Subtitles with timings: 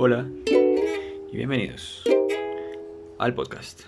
[0.00, 2.04] Hola y bienvenidos
[3.18, 3.80] al podcast.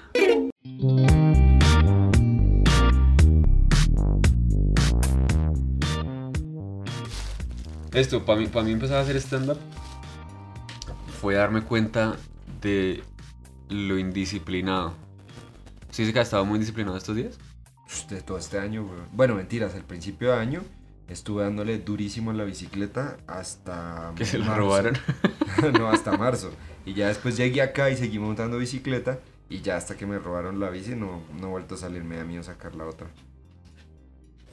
[7.92, 9.58] Esto, para mí, para mí empezar a hacer stand-up
[11.20, 12.16] fue darme cuenta
[12.60, 13.04] de
[13.68, 14.94] lo indisciplinado.
[15.90, 17.38] ¿Sí dice que ha estado muy indisciplinado estos días?
[18.08, 18.98] De todo este año, güey.
[19.12, 20.62] Bueno, mentiras, al principio de año
[21.10, 24.12] estuve dándole durísimo en la bicicleta hasta.
[24.16, 24.60] Que se la marzo.
[24.60, 24.94] robaron.
[25.78, 26.50] no, hasta marzo.
[26.86, 29.18] Y ya después llegué acá y seguí montando bicicleta.
[29.48, 32.04] Y ya hasta que me robaron la bici no, no he vuelto a salir.
[32.04, 33.08] Me da miedo sacar la otra.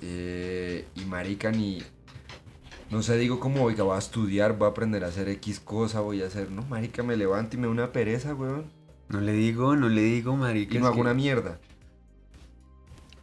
[0.02, 1.82] Eh, y marica, ni.
[2.90, 6.00] No sé, digo como, oiga, voy a estudiar, voy a aprender a hacer X cosa,
[6.00, 6.50] voy a hacer.
[6.52, 8.66] No, marica, me levanto y me da una pereza, weón.
[9.10, 10.76] No le digo, no le digo, marica.
[10.76, 11.60] Y no hago que- una mierda.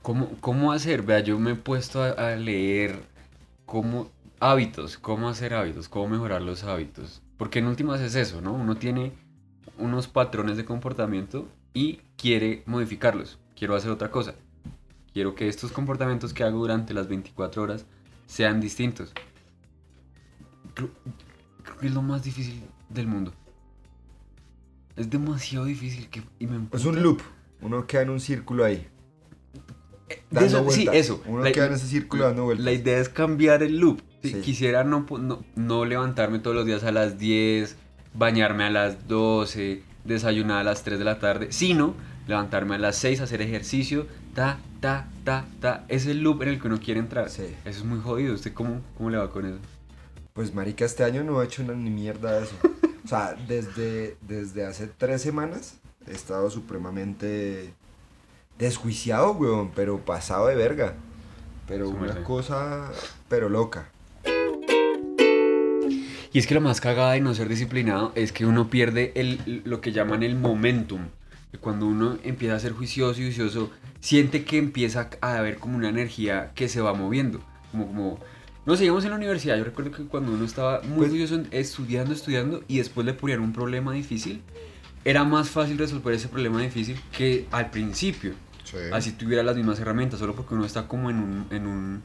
[0.03, 1.03] ¿Cómo, ¿Cómo hacer?
[1.03, 3.01] Vea, yo me he puesto a, a leer
[3.67, 4.11] cómo
[4.41, 7.23] hábitos, cómo hacer hábitos, cómo mejorar los hábitos.
[7.37, 8.53] Porque en últimas es eso, ¿no?
[8.53, 9.13] Uno tiene
[9.79, 13.39] unos patrones de comportamiento y quiere modificarlos.
[13.56, 14.34] Quiero hacer otra cosa.
[15.12, 17.87] Quiero que estos comportamientos que hago durante las 24 horas
[18.27, 19.12] sean distintos.
[20.75, 20.91] Creo,
[21.62, 23.33] creo que es lo más difícil del mundo.
[24.97, 26.23] Es demasiado difícil que...
[26.39, 27.21] y me Es un loop.
[27.61, 28.87] Uno queda en un círculo ahí.
[30.31, 30.95] Dando eso- sí, vueltas.
[30.97, 31.23] eso.
[31.27, 32.65] Uno La- queda en ese círculo dando vueltas.
[32.65, 34.01] La idea es cambiar el loop.
[34.23, 34.41] Si Sí.
[34.41, 37.77] Quisiera no, no, no levantarme todos los días a las 10,
[38.15, 41.95] bañarme a las 12, desayunar a las 3 de la tarde, sino
[42.27, 45.84] levantarme a las 6, hacer ejercicio, ta, ta, ta, ta.
[45.89, 47.28] Es el loop en el que uno quiere entrar.
[47.28, 47.43] Sí.
[47.65, 48.34] Eso es muy jodido.
[48.34, 49.59] ¿Usted cómo, cómo le va con eso?
[50.33, 52.56] Pues marica, este año no he hecho ni mierda de eso.
[53.05, 55.77] O sea, desde, desde hace tres semanas
[56.09, 57.75] he estado supremamente
[58.58, 60.94] desjuiciado, weón, pero pasado de verga.
[61.66, 62.91] Pero una cosa,
[63.28, 63.88] pero loca.
[66.33, 69.62] Y es que lo más cagada de no ser disciplinado es que uno pierde el,
[69.64, 71.00] lo que llaman el momentum.
[71.60, 75.88] Cuando uno empieza a ser juicioso y juicioso, siente que empieza a haber como una
[75.88, 77.41] energía que se va moviendo.
[77.70, 78.19] Como, como,
[78.66, 79.56] no sé, íbamos en la universidad.
[79.56, 83.38] Yo recuerdo que cuando uno estaba muy Pues- juicioso estudiando, estudiando y después le ponían
[83.41, 84.43] un problema difícil,
[85.04, 88.34] era más fácil resolver ese problema difícil que al principio.
[88.92, 91.47] Así tuviera las mismas herramientas, solo porque uno está como en un.
[91.50, 92.03] En un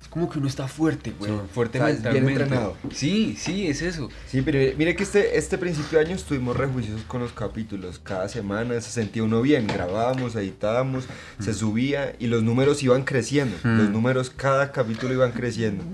[0.00, 1.30] es como que uno está fuerte, güey.
[1.30, 1.38] Sí.
[1.54, 2.42] Fuerte O sea, bien mentalmente.
[2.42, 2.76] entrenado.
[2.92, 4.10] Sí, sí, es eso.
[4.26, 7.98] Sí, pero mire que este, este principio de año estuvimos rejuiciosos con los capítulos.
[8.00, 11.04] Cada semana se sentía uno bien, grabábamos, editábamos,
[11.38, 13.56] se subía y los números iban creciendo.
[13.62, 13.78] Mm.
[13.78, 15.84] Los números cada capítulo iban creciendo.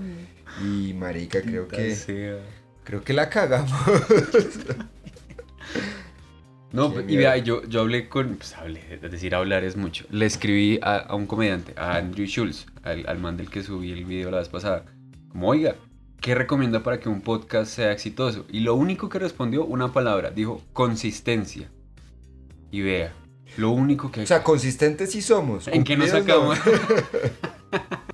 [0.65, 2.39] Y marica, creo que sea.
[2.83, 3.71] creo que la cagamos.
[6.71, 7.19] No, Qué pues, y miedo.
[7.21, 10.05] vea, yo, yo hablé con, pues hablé, es decir, hablar es mucho.
[10.11, 13.91] Le escribí a, a un comediante, a Andrew Schultz, al, al man del que subí
[13.91, 14.85] el video la vez pasada.
[15.29, 15.75] Como, oiga,
[16.21, 18.45] ¿qué recomienda para que un podcast sea exitoso?
[18.51, 21.69] Y lo único que respondió, una palabra, dijo consistencia.
[22.71, 23.13] Y vea,
[23.57, 24.21] lo único que...
[24.21, 25.67] O sea, consistentes sí somos.
[25.67, 26.53] ¿En qué nos no.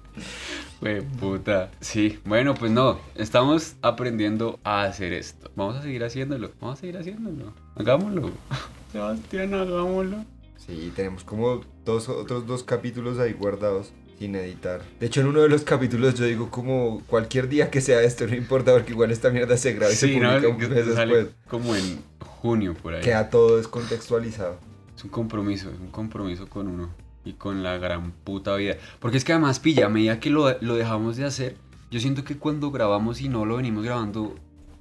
[0.80, 1.72] Fue puta.
[1.80, 3.00] Sí, bueno, pues no.
[3.16, 5.50] Estamos aprendiendo a hacer esto.
[5.56, 6.52] Vamos a seguir haciéndolo.
[6.60, 7.54] Vamos a seguir haciéndolo.
[7.76, 8.32] Hagámoslo.
[8.92, 10.18] Sebastián, hagámoslo.
[10.58, 14.82] Sí, tenemos como dos otros dos capítulos ahí guardados sin editar.
[15.00, 18.26] De hecho, en uno de los capítulos yo digo como cualquier día que sea esto,
[18.28, 20.30] no importa porque igual esta mierda se graba y se Sí, ¿no?
[20.30, 21.36] publica un Que mes sale después.
[21.50, 23.02] como en junio por ahí.
[23.02, 24.58] Queda todo descontextualizado.
[24.96, 26.90] Es un compromiso, es un compromiso con uno
[27.26, 28.78] y con la gran puta vida.
[29.00, 31.58] Porque es que además, pilla, a medida que lo, lo dejamos de hacer,
[31.92, 34.36] yo siento que cuando grabamos y no lo venimos grabando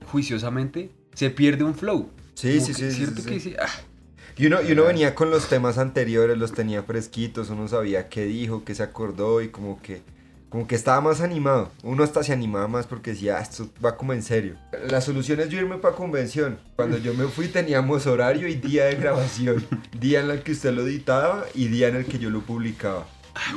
[0.07, 2.11] juiciosamente, se pierde un flow.
[2.35, 3.69] Sí, sí, sí, sí, que ah,
[4.37, 8.25] Y uno, y uno venía con los temas anteriores, los tenía fresquitos, uno sabía qué
[8.27, 10.03] dijo, qué se acordó y como que,
[10.55, 11.73] como que estaba más animado.
[11.83, 14.55] Uno hasta se animaba más porque decía, "Ah, esto va como en serio.
[14.89, 16.61] La solución es yo irme para convención.
[16.77, 19.67] Cuando yo me fui teníamos horario y día de grabación.
[19.99, 23.05] Día en el que usted lo editaba y día en el que yo lo publicaba.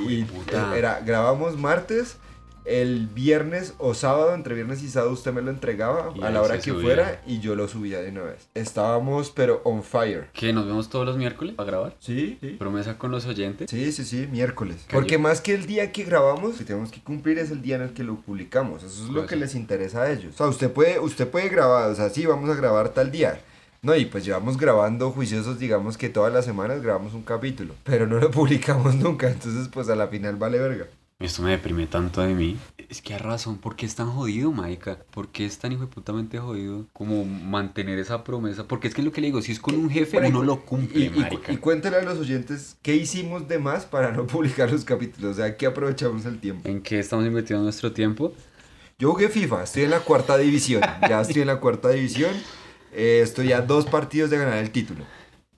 [0.09, 0.75] y puta.
[0.75, 2.17] era, grabamos martes.
[2.67, 6.41] El viernes o sábado, entre viernes y sábado, usted me lo entregaba Y a la
[6.41, 6.81] hora que subía.
[6.81, 8.49] fuera y yo lo subía de una vez.
[8.55, 10.27] Estábamos, pero on fire.
[10.33, 11.95] Que nos vemos todos los miércoles para grabar.
[11.99, 12.49] Sí, sí.
[12.59, 13.69] Promesa con los oyentes.
[13.69, 14.77] Sí, sí, sí, miércoles.
[14.87, 14.93] Calle.
[14.99, 17.83] Porque más que el día que grabamos, que tenemos que cumplir es el día en
[17.83, 18.83] el que lo publicamos.
[18.83, 19.39] Eso es lo que sí.
[19.39, 20.33] les interesa a ellos.
[20.33, 23.39] O sea, usted puede, usted puede grabar, o sea, sí, vamos a grabar tal día.
[23.81, 28.07] No, y pues llevamos grabando juiciosos, digamos que todas las semanas grabamos un capítulo, pero
[28.07, 30.87] no lo publicamos nunca, entonces pues a la final vale verga.
[31.19, 32.57] Esto me deprime tanto de mí.
[32.89, 34.99] Es que a razón, ¿por qué es tan jodido, Maika?
[35.11, 38.67] ¿Por qué es tan hijo de putamente jodido como mantener esa promesa?
[38.67, 40.63] Porque es que es lo que le digo, si es con un jefe, uno lo
[40.63, 41.51] cumple, y, y cu- marica.
[41.51, 45.33] y cuéntale a los oyentes qué hicimos de más para no publicar los capítulos, o
[45.41, 46.69] sea, que aprovechamos el tiempo.
[46.69, 48.33] ¿En qué estamos invirtiendo nuestro tiempo?
[48.99, 50.81] Yo jugué FIFA, estoy en la cuarta división.
[51.09, 52.31] Ya estoy en la cuarta división.
[52.93, 55.03] Eh, estoy a dos partidos de ganar el título.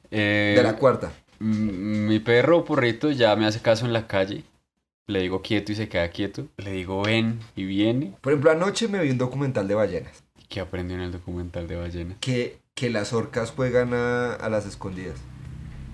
[0.09, 1.11] Eh, De la cuarta.
[1.39, 4.43] Mi perro porrito ya me hace caso en la calle.
[5.09, 6.45] Le digo quieto y se queda quieto.
[6.57, 8.13] Le digo ven y viene.
[8.21, 10.23] Por ejemplo, anoche me vi un documental de ballenas.
[10.49, 12.15] ¿Qué aprendió en el documental de ballena?
[12.19, 15.15] Que, que las orcas juegan a, a las escondidas.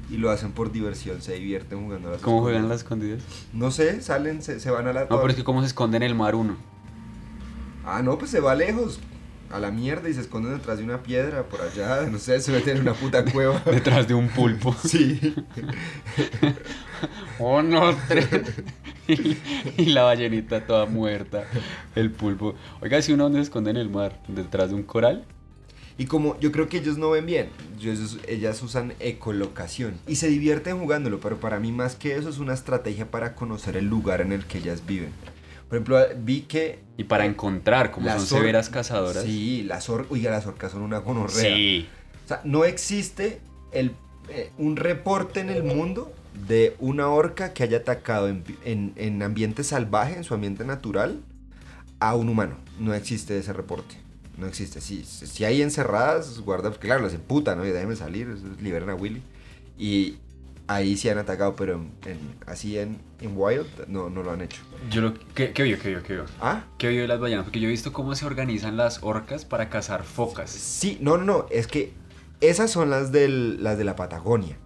[0.10, 3.20] Y lo hacen por diversión, se divierten jugando a las ¿Cómo juegan las escondidas.
[3.22, 3.54] escondidas?
[3.54, 5.96] No sé, salen, se, se van a la No, pero es que cómo se esconde
[5.98, 6.58] en el mar uno.
[7.86, 9.00] Ah, no, pues se va lejos.
[9.52, 12.02] A la mierda y se esconden detrás de una piedra por allá.
[12.12, 13.62] No sé, se meten en una puta cueva.
[13.72, 14.76] Detrás de un pulpo.
[14.84, 15.36] Sí.
[17.40, 18.28] Oh no, tres.
[19.08, 19.38] Y,
[19.78, 21.46] y la ballenita toda muerta.
[21.96, 22.56] El pulpo.
[22.82, 25.26] Oiga, si uno se esconde en el mar, detrás de un coral.
[25.98, 27.50] Y como yo creo que ellos no ven bien,
[27.80, 32.38] ellos- ellas usan ecolocación y se divierten jugándolo, pero para mí más que eso es
[32.38, 35.12] una estrategia para conocer el lugar en el que ellas viven.
[35.68, 36.80] Por ejemplo, vi que...
[36.98, 39.24] Y para encontrar, como son severas cazadoras.
[39.24, 41.56] Sí, las orcas, oiga, las orcas son una gonorrea.
[41.56, 41.88] Sí.
[42.24, 43.40] O sea, no existe
[43.72, 43.92] el,
[44.30, 46.14] eh, un reporte en el mundo
[46.48, 51.22] de una orca que haya atacado en, en, en ambiente salvaje, en su ambiente natural,
[52.00, 52.58] a un humano.
[52.80, 53.96] No existe ese reporte.
[54.38, 54.82] No existe.
[54.82, 57.66] Si, si hay encerradas, guarda, porque claro, las emputan, ¿no?
[57.66, 59.22] Y déjenme salir, eso, liberan a Willy.
[59.78, 60.18] Y
[60.68, 64.42] ahí sí han atacado, pero en- en- así en, en Wild no, no lo han
[64.42, 64.62] hecho.
[64.90, 65.14] Yo lo.
[65.34, 65.78] ¿Qué, qué vio?
[65.80, 66.04] ¿Qué vio?
[66.04, 66.26] ¿Qué vio?
[66.42, 67.46] Ah, ¿Qué vio de las ballenas?
[67.46, 70.50] Porque yo he visto cómo se organizan las orcas para cazar focas.
[70.50, 71.94] Sí, no, no, no, es que
[72.42, 74.58] esas son las, del, las de la Patagonia.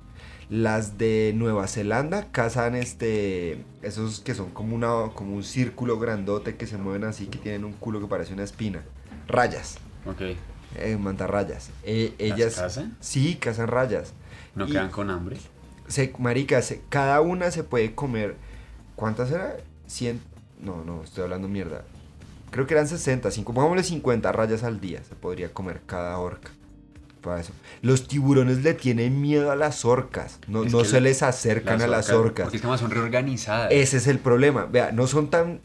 [0.50, 6.56] Las de Nueva Zelanda cazan este, esos que son como, una, como un círculo grandote
[6.56, 8.82] que se mueven así, que tienen un culo que parece una espina.
[9.28, 10.22] Rayas, Ok.
[10.78, 11.70] eh, mantarrayas.
[11.84, 12.98] Eh, ¿Las ellas, cazan?
[13.00, 14.14] sí, cazan rayas.
[14.56, 15.38] ¿No Y- quedan con hambre?
[15.90, 18.36] Se, marica, se- cada una se puede comer,
[18.96, 19.58] ¿cuántas era?
[19.88, 20.22] 100,
[20.62, 21.84] no, no, estoy hablando mierda.
[22.52, 26.52] Creo que eran 60, cinco, pongámosle 50 rayas al día se podría comer cada orca.
[27.22, 27.52] Para eso.
[27.82, 32.12] Los tiburones le tienen miedo a las orcas, no, no se les acercan a las
[32.12, 32.46] orcas.
[32.46, 33.74] Porque es que más son reorganizadas.
[33.74, 34.64] Ese es el problema.
[34.66, 35.60] Vea, no son tan.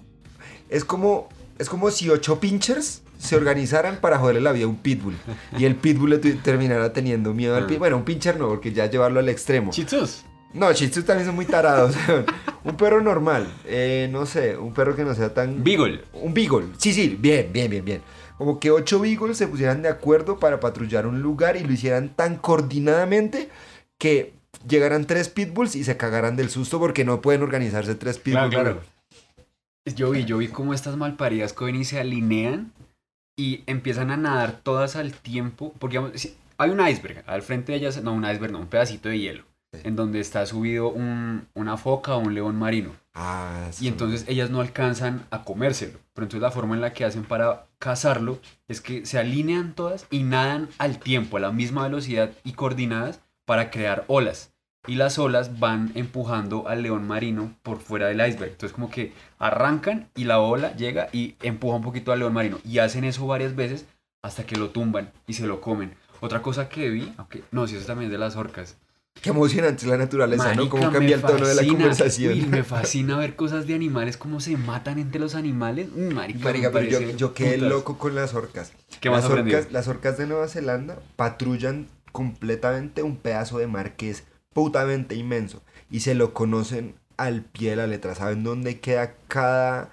[0.69, 1.29] Es como.
[1.57, 5.15] Es como si ocho pinchers se organizaran para joderle la vida a un pitbull.
[5.59, 7.67] Y el pitbull le terminara teniendo miedo al Ah.
[7.67, 7.79] pitbull.
[7.81, 9.71] Bueno, un pincher no, porque ya llevarlo al extremo.
[9.71, 10.25] Chitos.
[10.53, 11.97] No, Shih Tzus también son muy tarados.
[12.65, 13.49] un perro normal.
[13.67, 15.65] eh, no sé, un perro que no sea tan.
[15.65, 16.03] Beagle.
[16.13, 16.67] Un beagle.
[16.79, 18.03] Sí, sí, bien, bien, bien, bien.
[18.39, 22.11] Como que ocho beagles se pusieran de acuerdo para patrullar un lugar y lo hicieran
[22.15, 23.49] tan coordinadamente
[23.99, 24.35] que
[24.69, 28.51] llegaran tres pitbulls y se cagaran del susto porque no pueden organizarse tres pitbulls.
[28.51, 28.81] Claro, claro.
[29.97, 32.73] Yo vi, yo vi cómo estas malparidas cogen y se alinean
[33.37, 35.73] y empiezan a nadar todas al tiempo.
[35.79, 36.29] Porque digamos,
[36.59, 39.45] hay un iceberg, al frente de ellas, no, un iceberg, no, un pedacito de hielo,
[39.73, 42.93] en donde está subido un- una foca o un león marino.
[43.15, 43.85] Ah, sí.
[43.85, 45.99] Y entonces ellas no alcanzan a comérselo.
[46.15, 48.39] Pero entonces la forma en la que hacen para cazarlo
[48.69, 53.21] es que se alinean todas y nadan al tiempo, a la misma velocidad y coordinadas
[53.45, 54.53] para crear olas.
[54.87, 58.53] Y las olas van empujando al león marino por fuera del iceberg.
[58.53, 62.59] Entonces como que arrancan y la ola llega y empuja un poquito al león marino.
[62.65, 63.87] Y hacen eso varias veces
[64.23, 65.95] hasta que lo tumban y se lo comen.
[66.21, 68.77] Otra cosa que vi, aunque no, si eso también es de las orcas.
[69.21, 70.67] Qué emocionante la naturaleza, ¿no?
[70.67, 72.33] Marica, Cómo me cambia el tono de la conversación.
[72.33, 75.89] Uy, me fascina ver cosas de animales, cómo se matan entre los animales.
[75.95, 77.71] Mm, Marica, Marica, pero yo, yo quedé putas.
[77.71, 78.73] loco con las orcas.
[79.01, 79.59] ¿Qué más las aprendió?
[79.59, 85.15] orcas, las orcas de Nueva Zelanda patrullan completamente un pedazo de mar que es putamente
[85.15, 88.15] inmenso y se lo conocen al pie de la letra.
[88.15, 89.91] Saben dónde queda cada,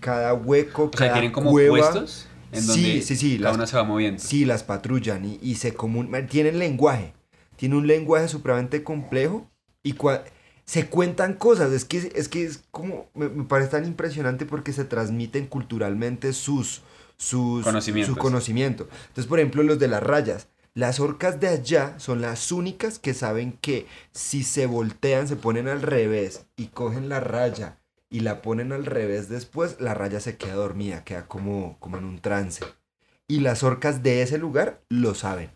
[0.00, 1.90] cada hueco, O sea, cada tienen como cueva.
[1.90, 4.22] puestos en Sí, donde sí, sí, cada las- una se va moviendo.
[4.22, 5.74] Sí, las patrullan y, y se
[6.28, 7.14] tienen lenguaje.
[7.56, 9.50] Tienen un lenguaje supremamente complejo
[9.82, 10.22] y cua-
[10.64, 11.72] se cuentan cosas.
[11.72, 13.08] Es que es, que es como...
[13.14, 16.82] Me, me parece tan impresionante porque se transmiten culturalmente sus...
[17.16, 18.14] sus Conocimientos.
[18.14, 18.88] Su conocimiento.
[19.08, 20.48] Entonces, por ejemplo, los de las rayas.
[20.74, 25.68] Las orcas de allá son las únicas que saben que si se voltean, se ponen
[25.68, 30.38] al revés y cogen la raya y la ponen al revés después, la raya se
[30.38, 32.64] queda dormida, queda como, como en un trance.
[33.28, 35.50] Y las orcas de ese lugar lo saben.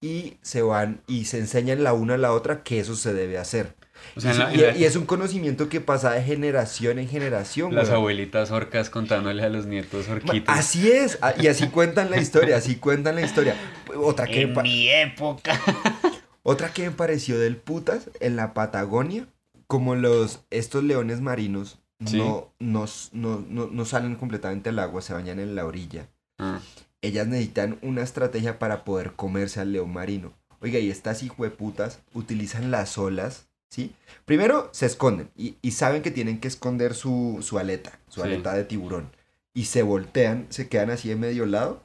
[0.00, 3.36] Y se van y se enseñan la una a la otra que eso se debe
[3.36, 3.74] hacer.
[4.16, 6.22] O sea, en y, la- y- en la- y es un conocimiento que pasa de
[6.22, 7.74] generación en generación.
[7.74, 10.54] las abuelitas orcas contándole a los nietos orquitos.
[10.54, 13.54] Así es, a- y así cuentan la historia, así cuentan la historia.
[13.96, 15.52] Otra que, me pa- mi época.
[16.42, 19.26] otra que me pareció del putas, en la Patagonia,
[19.66, 22.16] como los, estos leones marinos Sí.
[22.16, 26.06] no, no, no, no salen completamente al agua, se bañan en la orilla.
[26.38, 26.60] Ah,
[27.02, 30.32] Ellas necesitan una estrategia para poder comerse al león marino.
[30.60, 33.94] Oiga, y estas hijueputas utilizan las olas, ¿sí?
[34.24, 38.26] Primero se esconden y, y saben que tienen que esconder su, su aleta, su Sí.
[38.26, 39.10] aleta de tiburón.
[39.54, 41.82] y se voltean, se quedan así de medio lado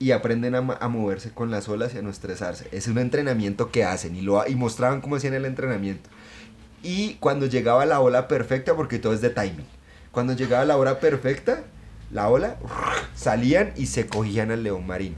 [0.00, 2.66] y aprenden a, a moverse con las olas y a no estresarse.
[2.72, 6.10] Es un entrenamiento que hacen y, lo, y mostraban cómo hacían el entrenamiento.
[6.82, 9.66] Y cuando llegaba la ola perfecta, porque todo es de timing,
[10.10, 11.62] cuando llegaba la hora perfecta,
[12.10, 12.56] la ola,
[13.14, 15.14] salían y se cogían al león marino.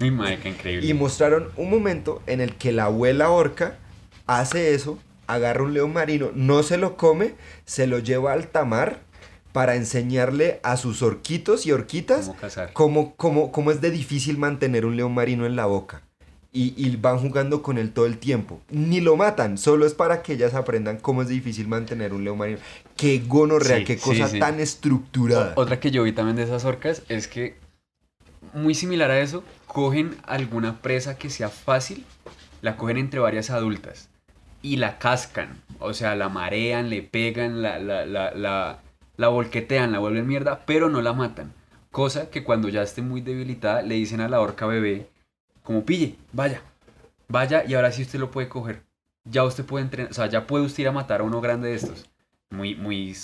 [0.00, 0.86] Mi madre, qué increíble.
[0.86, 3.78] Y mostraron un momento en el que la abuela orca
[4.26, 9.00] hace eso, agarra un león marino, no se lo come, se lo lleva al tamar
[9.52, 12.72] para enseñarle a sus orquitos y orquitas ¿Cómo cazar?
[12.72, 16.02] cómo, cómo- cómo es de difícil mantener un león marino en la boca.
[16.50, 18.60] Y, y van jugando con él todo el tiempo.
[18.70, 22.38] Ni lo matan, solo es para que ellas aprendan cómo es difícil mantener un león
[22.38, 22.58] marino.
[22.96, 24.38] Qué gonorrea, Sí, qué cosa sí.
[24.38, 25.52] tan estructurada.
[25.56, 27.56] Otra que yo vi también de esas orcas es que,
[28.54, 32.04] muy similar a eso, cogen alguna presa que sea fácil,
[32.62, 34.07] la cogen entre varias adultas
[34.62, 35.62] y la cascan.
[35.80, 38.80] O sea, la marean, le pegan, la, la, la, la,
[39.16, 41.52] la volquetean, la vuelven mierda, pero no la matan.
[41.90, 45.08] Cosa que cuando ya esté muy debilitada, le dicen a la orca bebé,
[45.62, 46.62] como pille, vaya,
[47.28, 48.82] vaya y ahora sí usted lo puede coger.
[49.24, 51.68] Ya usted puede entrenar, o sea, ya puede usted ir a matar a uno grande
[51.68, 52.08] de estos.
[52.50, 53.14] Muy, muy,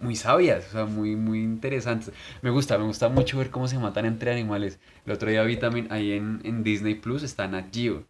[0.00, 2.12] muy sabias, o sea, muy, muy interesantes.
[2.42, 4.80] Me gusta, me gusta mucho ver cómo se matan entre animales.
[5.06, 8.04] El otro día vi también ahí en, en Disney Plus, está Nat Geo.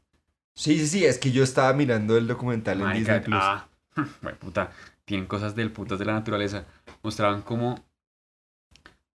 [0.61, 3.43] Sí, sí, sí, es que yo estaba mirando el documental en Marica, Disney Plus.
[3.43, 3.67] ah,
[4.23, 4.71] bueno, puta,
[5.07, 6.67] tienen cosas del putas de la naturaleza.
[7.03, 7.83] Mostraban como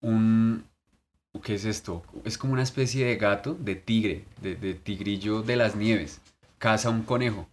[0.01, 0.65] un...
[1.43, 2.03] ¿Qué es esto?
[2.25, 6.23] Es como una especie de gato, de tigre, de, de tigrillo de las nieves.
[6.59, 7.47] Caza un conejo.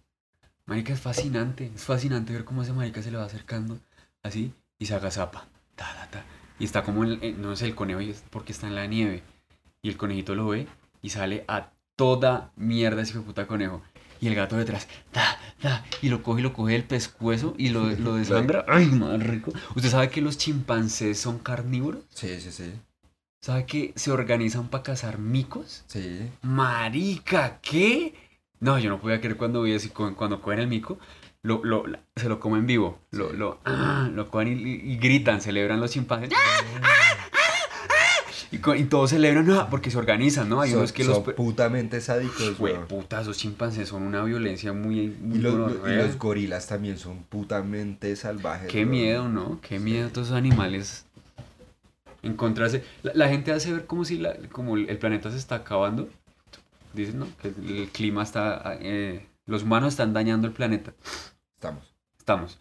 [0.64, 1.70] Marica, es fascinante.
[1.74, 3.78] Es fascinante ver cómo ese marica se le va acercando
[4.22, 5.48] así y se agazapa.
[5.76, 6.24] Ta, ta, ta.
[6.58, 9.22] Y está como, en- en- no sé, el conejo porque está en la nieve.
[9.82, 10.66] Y el conejito lo ve
[11.02, 11.72] y sale a
[12.02, 13.80] toda mierda ese hijo de puta conejo.
[14.20, 17.68] Y el gato detrás, ta, ta, y lo coge y lo coge del pescuezo y
[17.68, 18.64] lo, lo desangra.
[18.68, 19.52] ¡Ay, más rico!
[19.76, 22.02] ¿Usted sabe que los chimpancés son carnívoros?
[22.10, 22.72] Sí, sí, sí.
[23.40, 25.84] ¿Sabe que se organizan para cazar micos?
[25.86, 26.28] Sí.
[26.42, 28.14] Marica, ¿qué?
[28.58, 30.98] No, yo no podía creer cuando vi así, cu- cuando cogen el mico,
[31.42, 33.36] lo, lo- la- se lo comen vivo, lo, Sí.
[33.36, 36.30] lo, ah, lo cogen y, y gritan, celebran los chimpancés.
[38.52, 40.60] Y, y todos celebran ah, porque se organizan, ¿no?
[40.60, 41.14] Hay son, unos que los...
[41.16, 42.86] son pe- putamente sádicos, Güey, weón.
[42.86, 45.08] puta, esos chimpancés son una violencia muy...
[45.20, 46.06] muy Y los, lo- y gonorrea.
[46.06, 48.68] los gorilas también son putamente salvajes.
[48.70, 48.90] Qué weón.
[48.90, 49.58] miedo, ¿no?
[49.62, 49.84] Qué Sí.
[49.84, 51.06] miedo todos esos animales.
[52.22, 52.84] Encontrarse.
[53.02, 56.08] La, la gente hace ver como si la- como el el planeta se está acabando.
[56.92, 57.26] Dicen, ¿no?
[57.40, 58.76] Que el, el clima está.
[58.80, 60.92] eh, los humanos están dañando el planeta.
[61.56, 61.94] Estamos.
[62.18, 62.58] Estamos.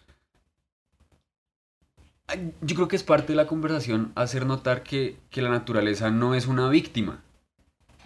[2.62, 6.36] Yo creo que es parte de la conversación hacer notar que, que la naturaleza no
[6.36, 7.22] es una víctima.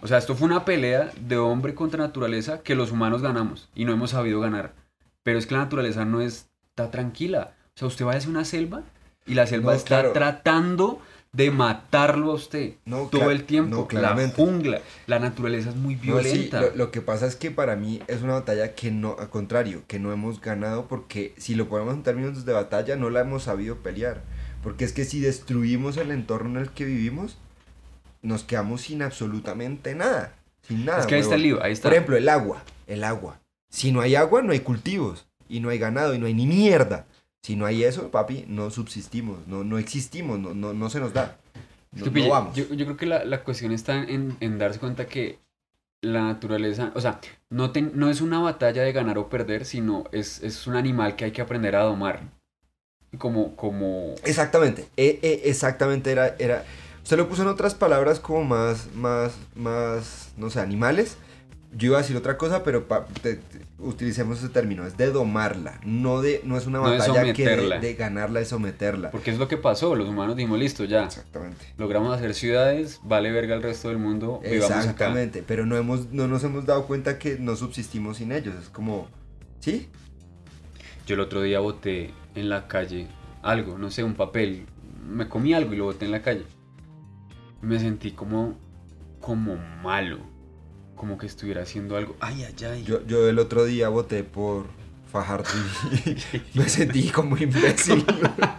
[0.02, 3.84] O sea, esto fue una pelea de hombre contra naturaleza que los humanos ganamos y
[3.84, 4.74] no hemos sabido ganar.
[5.22, 7.54] Pero es que la naturaleza no está tranquila.
[7.74, 8.82] O sea, usted va a una selva
[9.26, 10.12] y la selva No, está claro.
[10.12, 11.00] tratando
[11.36, 13.86] de matarlo a usted No, todo el tiempo.
[13.92, 16.60] no, la jungla, la naturaleza es muy No, sí, violenta.
[16.62, 19.82] lo, lo que pasa es que para mí es una batalla que no, al contrario,
[19.86, 23.44] que no hemos ganado porque si lo ponemos en términos de batalla no la hemos
[23.44, 24.22] sabido pelear.
[24.62, 27.36] Porque es que si destruimos el entorno en el que vivimos,
[28.22, 30.34] nos quedamos sin absolutamente nada.
[30.62, 31.00] Sin nada.
[31.00, 31.88] es que ahí está el lío, ahí está.
[31.88, 32.62] Por ejemplo, el agua.
[32.86, 33.38] El agua.
[33.70, 35.26] Si no hay agua, no hay cultivos.
[35.48, 37.06] Y no hay ganado, y no hay ni mierda.
[37.46, 41.12] Si no hay eso, papi, no subsistimos, no, no existimos, no, no, no se nos
[41.12, 41.36] da.
[41.94, 42.56] Es No, que, no pille, vamos.
[42.56, 45.38] Yo, yo creo que la, la cuestión está en, en darse cuenta que
[46.02, 50.02] la naturaleza, o sea, no, te- no es una batalla de ganar o perder, sino
[50.10, 52.22] es, es un animal que hay que aprender a domar.
[53.16, 56.64] Como, como, Exactamente, e- e- exactamente era, era.
[57.04, 61.16] Usted lo puso en otras palabras como más, más, más, no sé, animales.
[61.72, 65.10] Yo iba a decir otra cosa, pero pa- te- te- utilicemos ese término, es de
[65.10, 69.10] domarla, no de, no es una No de batalla que de, ganarla, de someterla.
[69.10, 71.66] porque es lo que pasó, los humanos dijimos, listo, ya, Exactamente.
[71.76, 74.78] logramos hacer ciudades, vale verga el resto del mundo, vivamos acá.
[74.80, 78.54] Exactamente, pero no hemos, no nos hemos dado cuenta que no subsistimos sin ellos.
[78.54, 79.08] Es como,
[79.60, 79.88] ¿sí?
[81.06, 83.08] Yo el otro día boté en la calle
[83.42, 84.64] algo, no sé, un papel,
[85.06, 86.44] me comí algo y lo boté en la calle.
[87.60, 88.56] Me sentí como,
[89.20, 90.18] como malo,
[90.96, 92.82] como que estuviera haciendo algo, ay, ay, ay.
[92.84, 94.66] Yo, yo el otro día voté por
[95.12, 95.48] Fajardo
[96.04, 98.04] y me sentí como imbécil,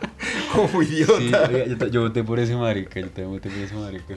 [0.53, 1.51] como idiota.
[1.51, 4.15] yo, yo voté por ese marica, yo también voté por ese marica.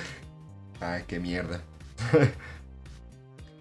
[0.80, 1.62] Ay, qué mierda.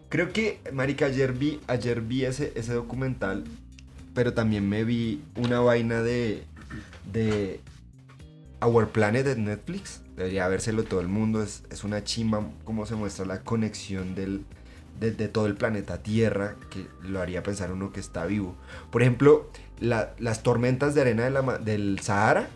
[0.10, 3.44] Creo que, marica, ayer vi, ayer vi ese, ese documental,
[4.14, 6.44] pero también me vi una vaina de,
[7.12, 7.60] de
[8.62, 10.02] Our Planet de Netflix.
[10.16, 11.44] Debería vérselo todo el mundo.
[11.44, 14.46] Es, es una chimba cómo se muestra la conexión del,
[15.00, 18.56] de, de todo el planeta Tierra, que lo haría pensar uno que está vivo.
[18.92, 22.48] Por ejemplo, la- las tormentas de arena de la del Sahara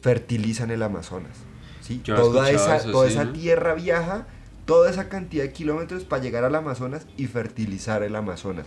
[0.00, 1.36] fertilizan el Amazonas.
[1.80, 1.98] ¿sí?
[2.04, 3.32] Toda, esa, eso, toda sí, esa ¿no?
[3.32, 4.26] tierra viaja,
[4.66, 8.66] toda esa cantidad de kilómetros para llegar al Amazonas y fertilizar el Amazonas.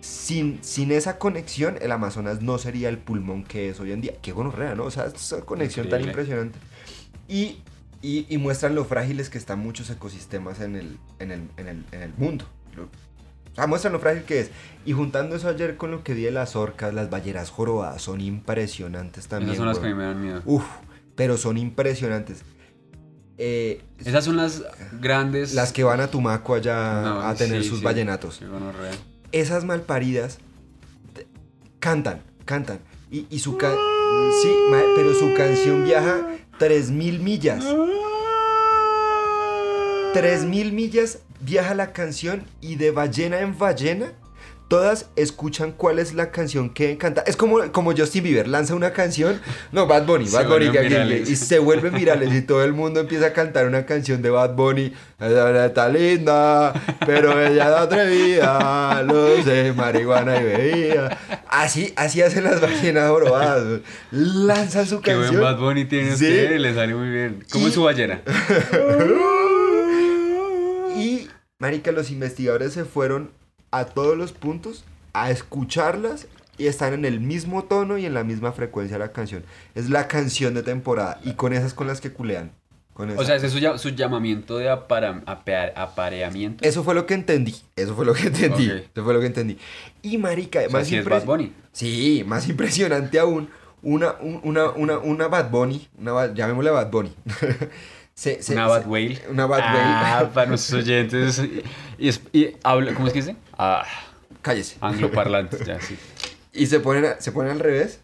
[0.00, 4.14] Sin, sin esa conexión, el Amazonas no sería el pulmón que es hoy en día.
[4.20, 4.84] Qué gonorrea, ¿no?
[4.84, 6.58] O sea, esa conexión tan impresionante.
[7.32, 7.56] Y,
[8.02, 11.84] y, y muestran lo frágiles que están muchos ecosistemas en el, en el, en el,
[11.92, 12.44] en el mundo.
[13.52, 14.50] O sea, muestran lo frágil que es.
[14.84, 18.20] Y juntando eso ayer con lo que vi de las orcas, las ballenas jorobadas son
[18.20, 19.50] impresionantes también.
[19.52, 20.08] Esas son las que a mí weón.
[20.08, 20.42] me dan miedo.
[20.44, 20.64] Uf,
[21.14, 22.42] pero son impresionantes.
[23.38, 24.62] Eh, Esas son las
[25.00, 25.54] grandes.
[25.54, 27.84] las que van a Tumaco allá No, a tener sí, sus sí.
[27.84, 28.40] vallenatos.
[29.32, 30.38] Esas malparidas
[31.78, 32.80] cantan, cantan.
[33.10, 33.74] Y, y su ca-
[34.42, 34.50] Sí,
[34.96, 36.20] pero su canción viaja
[36.62, 37.64] 3000 millas.
[40.14, 44.12] 3000 millas viaja la canción y de ballena en ballena
[44.72, 47.22] todas escuchan cuál es la canción que canta.
[47.26, 49.38] Es como, como Justin Bieber lanza una canción,
[49.70, 53.26] no, Bad Bunny, Bad Bunny, que- y se vuelven virales y todo el mundo empieza
[53.26, 54.94] a cantar una canción de Bad Bunny.
[55.20, 56.72] Está linda,
[57.04, 61.18] pero ella es atrevida, lo sé, marihuana y bebida.
[61.50, 63.80] Así, así hacen las ballenas jorobadas.
[64.10, 65.32] Lanzan su Qué canción.
[65.32, 66.24] buen Bad Bunny tiene Sí.
[66.24, 67.44] usted, le sale muy bien.
[67.52, 68.22] ¿Cómo Y- es su ballena?
[70.96, 73.30] Y, marica, los investigadores se fueron
[73.72, 76.26] a todos los puntos a escucharlas
[76.58, 79.42] y están en el mismo tono y en la misma frecuencia de la canción.
[79.74, 82.52] Es la canción de temporada y con esas con las que culean.
[82.94, 83.24] Con O esa.
[83.24, 85.22] sea, ese es su, su llamamiento de apara-
[85.74, 86.62] apareamiento.
[86.62, 87.54] eso fue lo que entendí.
[87.74, 88.68] Eso fue lo que entendí.
[88.70, 88.76] Ok.
[88.94, 89.58] Eso fue lo que entendí.
[90.02, 91.52] Y, marica, O sea, más es Bad Bunny.
[91.72, 93.48] Sí, más impresionante aún,
[93.82, 97.14] una, un- una, una, una Bad Bunny, una, llamémosle Bad Bunny.
[98.14, 99.22] Se- se- Una Bad Whale.
[99.30, 100.28] Una Bad Ah, Whale.
[100.34, 101.40] para nuestros oyentes.
[101.98, 103.36] Y, es- y habla, ¿Cómo es que dice?
[103.58, 103.84] Ah,
[104.42, 104.76] Cállese.
[104.80, 105.96] angloparlantes, ya, sí.
[106.52, 108.00] Y se ponen, se ponen al revés.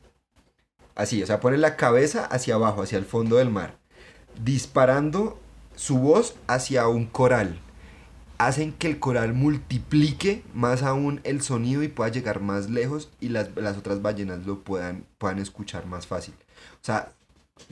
[0.94, 3.76] Así, o sea, ponen la cabeza hacia abajo, hacia el fondo del mar.
[4.42, 5.38] Disparando
[5.76, 7.60] su voz hacia un coral.
[8.38, 13.28] Hacen que el coral multiplique más aún el sonido y pueda llegar más lejos y
[13.30, 16.34] las, las otras ballenas lo puedan, puedan escuchar más fácil.
[16.80, 17.10] O sea,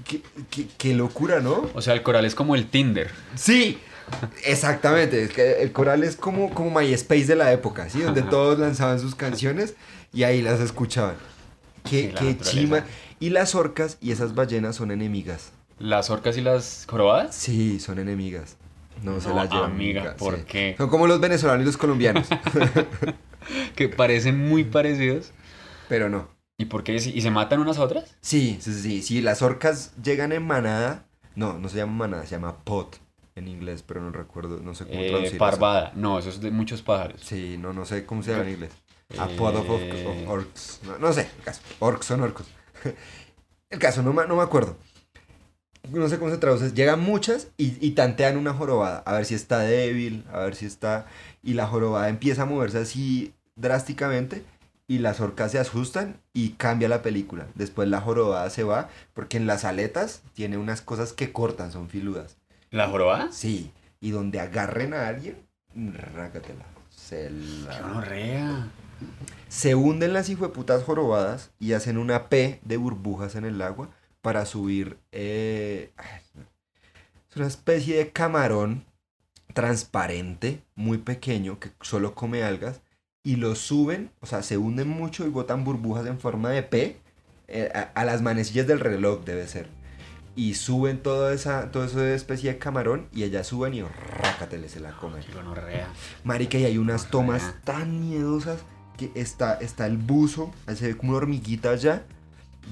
[0.07, 0.20] qué,
[0.51, 1.68] qué- qué locura, ¿no?
[1.75, 3.11] O sea, el coral es como el Tinder.
[3.35, 3.79] Sí,
[4.44, 5.22] exactamente.
[5.22, 8.01] Es que el coral es como, como MySpace de la época, ¿sí?
[8.03, 9.75] Donde todos lanzaban sus canciones
[10.12, 11.16] y ahí las escuchaban.
[11.88, 12.85] Qué, qué chima.
[13.20, 15.51] Y las orcas y esas ballenas son enemigas.
[15.79, 17.35] ¿Las orcas y las jorobadas?
[17.35, 18.57] Sí, son enemigas.
[19.03, 20.42] No, se las llevan amiga, nunca, ¿por sí.
[20.49, 20.75] qué?
[20.79, 22.27] Son como los venezolanos y los colombianos.
[23.77, 25.31] Que parecen muy parecidos.
[25.88, 26.29] pero no.
[26.59, 26.95] ¿Y por qué?
[26.95, 28.16] ¿Y se matan unas a otras?
[28.21, 29.21] Sí, sí, sí, sí.
[29.21, 31.07] Las orcas llegan en manada.
[31.35, 32.99] No, no se llama manada, se llama pot
[33.35, 35.38] en inglés, pero no recuerdo, no sé cómo Eh, traducirlo.
[35.38, 35.92] parvada.
[35.95, 37.21] No, eso es de muchos pájaros.
[37.23, 38.73] Sí, no, no sé cómo se llama en inglés.
[39.19, 39.69] A Eh, pod of,
[40.27, 40.81] orcs.
[40.85, 41.61] No, no sé, el caso.
[41.79, 42.47] Orcs son orcos.
[43.69, 44.77] El caso, no, me- no me acuerdo.
[45.90, 46.73] No sé cómo se traduce.
[46.73, 48.99] Llegan muchas y, y tantean una jorobada.
[49.07, 51.07] A ver si está débil, a ver si está...
[51.42, 54.45] Y la jorobada empieza a moverse así drásticamente
[54.88, 57.46] y las orcas se asustan y cambia la película.
[57.55, 61.88] Después la jorobada se va porque en las aletas tiene unas cosas que cortan, son
[61.88, 62.37] filudas.
[62.70, 63.33] ¿La jorobada?
[63.33, 65.37] Sí, y donde agarren a alguien,
[66.14, 66.64] rácatela.
[66.90, 68.68] Se la- ¡Qué gonorrea!
[69.49, 73.90] se hunden las hijueputas jorobadas y hacen una P de burbujas en el agua
[74.22, 74.99] para subir.
[75.12, 75.92] eh,
[77.31, 78.85] es una especie de camarón
[79.55, 82.81] transparente, muy pequeño, que solo come algas.
[83.27, 86.97] Y lo suben, o sea, se hunden mucho y botan burbujas en forma de P
[87.49, 89.67] eh, a, a las manecillas del reloj, debe ser.
[90.37, 94.79] Y suben toda esa, toda esa especie de camarón y ellas suben y rácatele, se
[94.79, 95.25] la comen.
[96.23, 98.61] Marica, y hay unas tomas tan miedosas
[98.97, 102.05] que está, está el buzo, ahí se ve como una hormiguita allá,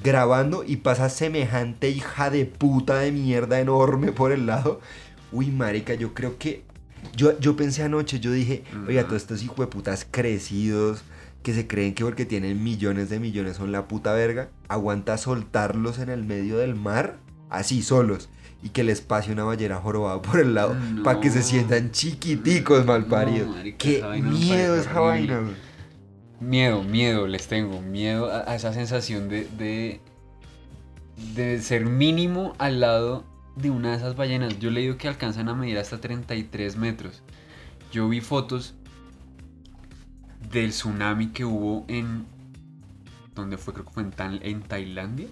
[0.05, 4.81] grabando y pasa semejante hija de puta de mierda enorme por el lado.
[5.33, 6.63] Uy, marica, yo creo que...
[7.17, 9.09] Yo, yo pensé anoche, yo dije, oiga, Ajá.
[9.09, 11.03] todos estos hijos de putas crecidos
[11.43, 15.99] que se creen que porque tienen millones de millones son la puta verga, aguanta soltarlos
[15.99, 17.19] en el medio del mar,
[17.51, 18.31] así solos,
[18.63, 22.87] y que les pase una ballena jorobada por el lado, para que se sientan chiquiticos,
[22.87, 23.49] malparidos.
[23.49, 25.43] No, marica, Qué esa miedo esa vaina.
[26.41, 27.81] Miedo, miedo, les tengo.
[27.83, 30.01] Miedo a, a esa sensación de, de,
[31.35, 33.25] de ser mínimo al lado
[33.57, 34.59] de una de esas ballenas.
[34.59, 37.23] Yo he leído que alcanzan a medir hasta 33 metros.
[37.93, 38.75] Yo vi fotos
[40.51, 42.27] del tsunami que hubo en...
[43.35, 43.73] ¿Dónde fue?
[43.75, 44.13] Creo que fue en,
[44.43, 45.29] en Tailandia.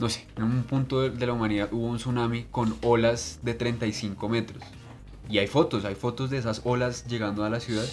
[0.00, 3.54] No sé, en un punto de, de la humanidad hubo un tsunami con olas de
[3.54, 4.62] 35 metros.
[5.28, 7.84] Y hay fotos, hay fotos de esas olas llegando a la ciudad.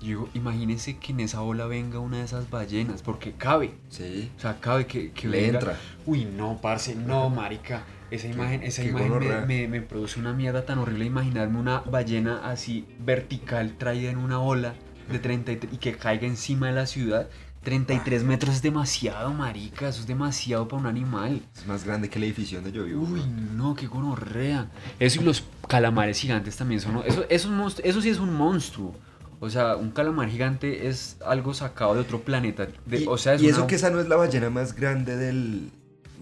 [0.00, 3.74] Yo digo, imagínense que en esa ola venga una de esas ballenas, porque cabe.
[3.88, 4.30] Sí.
[4.36, 5.58] O sea, cabe que, que Le venga.
[5.58, 5.78] entra.
[6.06, 7.82] Uy, no, parce, no, marica.
[8.10, 12.50] Esa imagen, esa imagen me, me- me produce una mierda tan horrible imaginarme una ballena
[12.50, 14.74] así vertical traída en una ola
[15.10, 17.28] de 33 y que caiga encima de la ciudad.
[17.62, 19.88] 33 metros es demasiado, marica.
[19.88, 21.42] Eso es demasiado para un animal.
[21.54, 23.02] Es más grande que el edificio donde yo vivo.
[23.02, 23.22] Uy,
[23.54, 24.70] no, qué gonorrea.
[24.98, 26.96] Eso y los calamares gigantes también son.
[27.04, 28.94] Eso, eso, es un monstruo- eso sí es un monstruo.
[29.40, 32.66] O sea, un calamar gigante es algo sacado de otro planeta.
[32.86, 35.16] De- y, o sea, es y eso que esa no es la ballena más grande
[35.16, 35.70] del.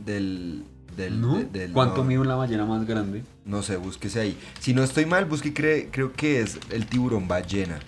[0.05, 0.64] del.
[0.98, 1.20] Del.
[1.20, 1.37] ¿No?
[1.38, 3.22] de- del- ¿Cuánto no, mide una ballena más grande?
[3.46, 4.37] No sé, búsquese ahí.
[4.61, 7.78] Si no estoy mal, busque, cre- creo que es el tiburón ballena.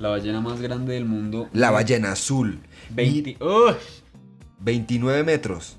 [0.00, 1.48] La ballena más grande del mundo.
[1.52, 2.58] La ballena azul.
[2.90, 3.36] 20.
[3.44, 3.74] ¡Uy!
[4.60, 5.76] 29 metros.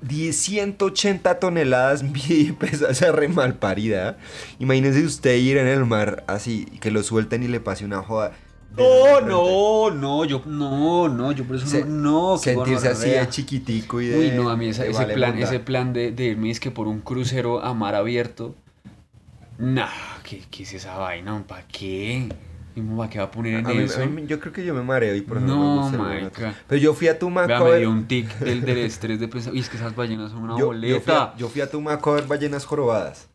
[0.00, 4.16] 10, 180 toneladas y pesa esa re mal parida.
[4.60, 8.32] Imagínense usted ir en el mar así, que lo suelten y le pase una joda.
[8.76, 13.28] No, no, no, yo no, no, yo por eso Se- no, no, Sentirse así de
[13.28, 14.18] chiquitico y de.
[14.18, 16.70] Uy, no, a mí esa- ese, vale plan, ese plan de, de irme es que
[16.70, 18.54] por un crucero a mar abierto.
[19.58, 19.88] Nah,
[20.24, 21.44] ¿qué, qué es esa vaina?
[21.46, 22.28] ¿Para qué?
[22.74, 24.06] ¿Y ¿Para qué va a poner en A eso?
[24.06, 26.54] mí- yo creo que yo me mareo y por eso no, No, me gusta.
[26.66, 29.52] Pero yo fui a Tumaco Vea, me dio un tic del, del estrés de pensar.
[29.52, 31.34] Uy, es que esas ballenas son una yo, yo fui a, boleta.
[31.36, 33.28] yo fui a Tumaco a ver ballenas jorobadas.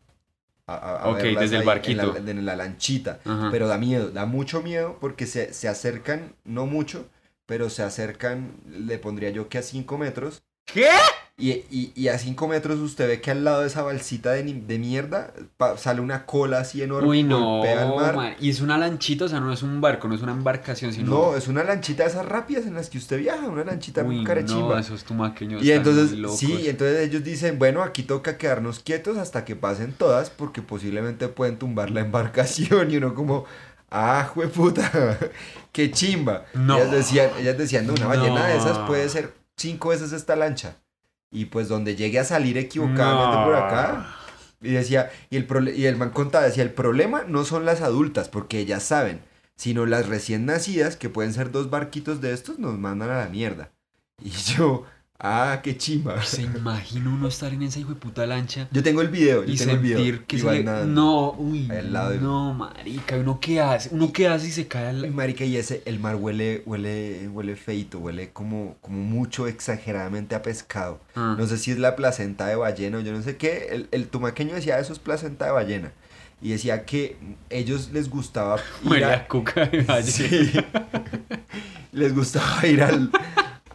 [0.68, 2.16] A- a- a Ok, verlas desde el barquito.
[2.18, 3.20] En la, en la lanchita.
[3.26, 3.50] Ajá.
[3.52, 7.08] Pero da miedo, da mucho miedo porque se, se acercan, no mucho,
[7.46, 10.42] pero se acercan, le pondría yo que a 5 metros.
[10.66, 10.90] ¿Qué?
[11.39, 14.41] Y, y, y a 5 metros usted ve que al lado de esa balsita de,
[14.43, 18.15] de mierda pa- sale una cola así enorme Uy, y no, golpea el mar.
[18.15, 18.34] man.
[18.39, 21.12] Y es una lanchita, o sea, no es un barco, no es una embarcación, sino.
[21.12, 24.08] No, es una lanchita de esas rápidas en las que usted viaja, una lanchita Uy,
[24.08, 24.80] muy no, carechimba.
[24.80, 25.62] esos tumaqueños.
[25.63, 26.39] Y entonces, locos.
[26.39, 31.28] sí, entonces ellos dicen, bueno, aquí toca quedarnos quietos hasta que pasen todas, porque posiblemente
[31.28, 32.89] pueden tumbar la embarcación.
[32.91, 33.45] Y uno como,
[33.91, 35.19] ah, jueputa,
[35.71, 36.45] qué chimba.
[36.56, 36.78] No.
[36.78, 38.88] Ellas decían, ellas decían, no, una ballena de esas No.
[38.88, 40.78] puede ser cinco veces esta lancha.
[41.32, 43.46] Y pues donde llegue a salir equivocadamente No.
[43.46, 44.16] por acá.
[44.62, 48.28] Y decía, y el, y el man contaba, decía, el problema no son las adultas,
[48.30, 49.22] porque ellas saben,
[49.56, 53.30] sino las recién nacidas, que pueden ser dos barquitos de estos, nos mandan a la
[53.30, 53.72] mierda.
[54.24, 54.86] Y yo,
[55.20, 56.22] ah, qué chimba.
[56.24, 59.54] Se imagina uno estar en esa hijo de puta lancha Yo tengo el video, yo
[59.54, 60.26] y tengo el video.
[60.28, 60.64] que se le...
[60.86, 63.90] No, uy, Ahí al lado de- no, marica, ¿uno qué hace?
[63.94, 65.12] ¿Uno qué hace y se cae al...
[65.12, 70.42] Marica, y ese, el mar huele, huele, huele feito, huele como, como mucho exageradamente a
[70.42, 71.00] pescado.
[71.16, 71.36] Ah.
[71.38, 73.68] No sé si es la placenta de ballena o yo no sé qué.
[73.72, 75.92] El, el tumaqueño decía, eso es placenta de ballena.
[76.40, 77.18] Y decía que
[77.50, 78.60] ellos les gustaba
[78.96, 79.14] ir a...
[79.16, 79.84] a cuca de.
[80.04, 80.52] Sí.
[81.92, 83.10] les gustaba ir al,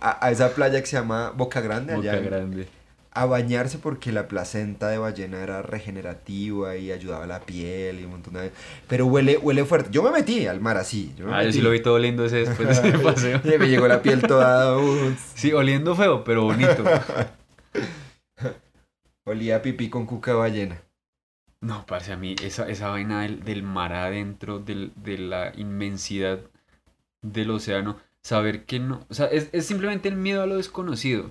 [0.02, 2.68] a, a esa playa que se llama Boca Grande, Boca allá en- grande.
[3.14, 8.04] a bañarse porque la placenta de ballena era regenerativa y ayudaba a la piel y
[8.04, 8.52] un montón de...
[8.88, 9.90] Pero huele, huele fuerte.
[9.92, 11.12] Yo me metí al mar así.
[11.18, 13.40] Yo me Ah, yo sí lo vi todo lindo ese después de ese paseo.
[13.44, 14.78] Me llegó la piel toda...
[14.78, 16.84] uh, Sí, oliendo feo, pero bonito.
[19.24, 20.82] olía a pipí con cuca de ballena.
[21.60, 26.40] No, parce, a mí esa, esa vaina del, del mar adentro, del, de la inmensidad
[27.22, 31.30] del océano, saber que no, o sea, es, es simplemente el miedo a lo desconocido.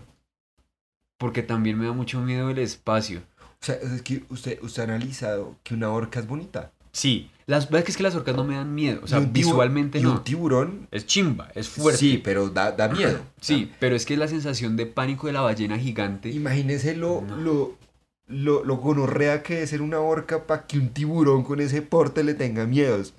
[1.17, 3.21] Porque también me da mucho miedo el espacio.
[3.61, 6.71] O sea, es que usted, usted ha analizado que una orca es bonita.
[6.93, 9.99] Sí, las verdad que es que las orcas no me dan miedo, o sea, visualmente
[9.99, 10.13] y no.
[10.13, 10.87] un tiburón...
[10.91, 11.99] Es chimba, es fuerte.
[11.99, 13.19] Sí, pero da, da miedo.
[13.39, 16.29] Sí, pero es que es la sensación de pánico de la ballena gigante.
[16.29, 17.37] Imagínese lo, No.
[17.37, 17.75] lo,
[18.27, 22.23] lo, lo gonorrea que es ser una orca para que un tiburón con ese porte
[22.23, 23.13] le tenga miedos.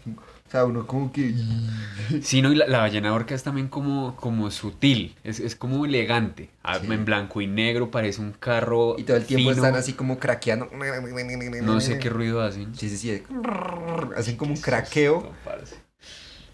[0.53, 1.35] O sea, uno como que...
[2.23, 5.87] Sí, no, y la, la ballena orca es también como, como sutil, es, es como
[5.87, 6.51] elegante.
[6.63, 6.93] Ah, Sí.
[6.93, 8.97] En blanco y negro, parece un carro.
[8.99, 9.65] Y todo el tiempo fino.
[9.65, 10.69] están así como craqueando.
[11.63, 12.75] No sé qué ruido hacen.
[12.77, 13.23] Sí, sí, sí.
[14.15, 15.33] Hacen como un craqueo.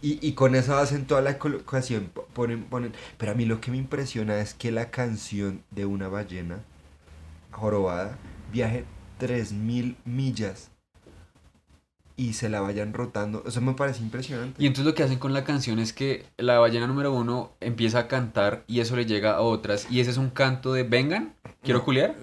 [0.01, 2.11] Y, y con eso hacen toda la colocación.
[2.15, 2.93] po- Ponen, ponen.
[3.17, 6.61] Pero a mí lo que me impresiona es que la canción de una ballena
[7.51, 8.17] jorobada
[8.53, 8.85] viaje
[9.19, 10.71] 3000 millas
[12.19, 13.43] y se la vayan rotando.
[13.47, 14.63] Eso me parece impresionante.
[14.63, 18.01] Y entonces lo que hacen con la canción es que la ballena número uno empieza
[18.01, 19.87] a cantar y eso le llega a otras.
[19.91, 21.85] Y ese es un canto de vengan, quiero No.
[21.87, 22.15] culiar.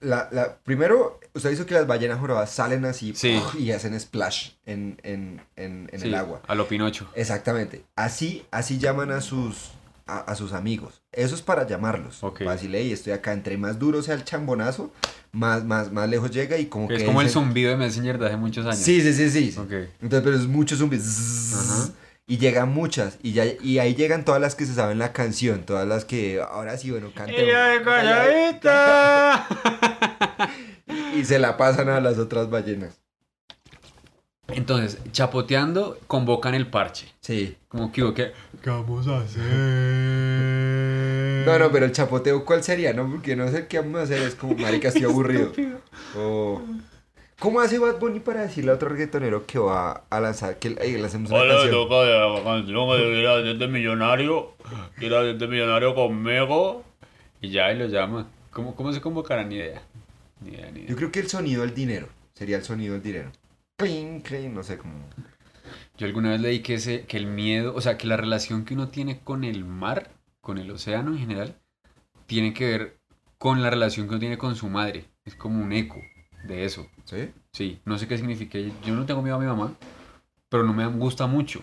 [0.00, 3.40] La, la, primero, usted hizo que las ballenas jorobadas salen así Sí.
[3.58, 6.42] y hacen splash en, en, en, en Sí, el agua.
[6.46, 7.08] A lo Pinocho.
[7.14, 7.84] Exactamente.
[7.96, 9.70] Así, así llaman a sus,
[10.06, 11.02] a, a sus amigos.
[11.12, 12.22] Eso es para llamarlos.
[12.22, 12.44] Ok.
[12.44, 13.32] Vacile y estoy acá.
[13.32, 14.92] Entre más duro sea el chambonazo,
[15.32, 18.26] más, más, más lejos llega y como Es que como el zumbido de Messenger de
[18.26, 18.78] hace muchos años.
[18.78, 19.54] Sí, sí, sí, sí.
[19.56, 20.98] Entonces, pero es mucho zumbi.
[20.98, 21.88] Zzzz, Ajá.
[22.26, 23.18] Y llegan muchas.
[23.22, 25.64] Y, ya, y ahí llegan todas las que se saben la canción.
[25.64, 27.44] Todas las que ahora sí, bueno, cantemos.
[31.14, 33.00] Y se la pasan a las otras ballenas.
[34.54, 37.12] Entonces, chapoteando, convocan el parche.
[37.20, 37.56] Sí.
[37.68, 39.42] Como que, que, ¿qué vamos a hacer?
[41.46, 42.92] No, no, pero el chapoteo, ¿cuál sería?
[42.92, 45.52] No, porque no sé qué vamos a hacer, es como, marica, estoy aburrido.
[46.16, 46.62] O...
[47.38, 51.04] ¿Cómo hace Bad Bunny para decirle a otro reggaetonero que va a lanzar, que le
[51.04, 51.72] hacemos una Hola, canción?
[51.72, 54.52] toca de la canción que quiera de millonario,
[54.96, 56.84] quiera de millonario conmigo.
[57.40, 58.28] Y ya, y lo llama.
[58.50, 59.44] ¿Cómo, cómo se convocará?
[59.44, 59.82] Ni idea.
[60.40, 60.88] Ni idea, ni idea.
[60.88, 63.30] Yo creo que el sonido del dinero, sería el sonido del dinero.
[63.78, 64.94] No sé cómo.
[65.98, 68.74] Yo alguna vez leí que, ese, que el miedo, o sea, que la relación que
[68.74, 71.56] uno tiene con el mar, con el océano en general,
[72.26, 72.98] tiene que ver
[73.36, 75.06] con la relación que uno tiene con su madre.
[75.24, 76.00] Es como un eco
[76.44, 76.86] de eso.
[77.04, 77.32] ¿Sí?
[77.50, 78.58] Sí, no sé qué significa.
[78.58, 79.74] Yo no tengo miedo a mi mamá,
[80.48, 81.60] pero no me gusta mucho.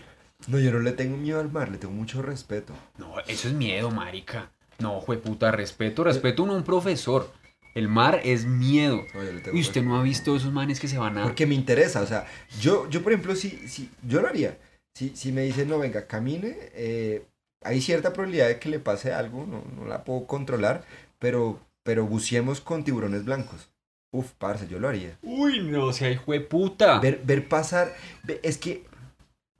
[0.48, 2.74] No, yo no le tengo miedo al mar, le tengo mucho respeto.
[2.98, 4.50] No, eso es miedo, marica.
[4.78, 7.32] No, jueputa, respeto, respeto uno a un profesor.
[7.74, 9.06] El mar es miedo.
[9.14, 11.22] No, Y usted no ha visto esos manes que se van a...
[11.22, 12.26] Porque me interesa, o sea,
[12.60, 14.58] yo, yo por ejemplo, si, si yo lo haría.
[14.94, 17.24] Si, si me dicen, no, venga, camine, eh,
[17.62, 20.84] hay cierta probabilidad de que le pase algo, no, no la puedo controlar,
[21.18, 23.70] pero, pero buceemos con tiburones blancos.
[24.10, 25.18] Uf, parce, yo lo haría.
[25.22, 27.00] Uy, no, o sea, hijo de puta.
[27.00, 27.94] Ver, ver pasar,
[28.42, 28.84] es que,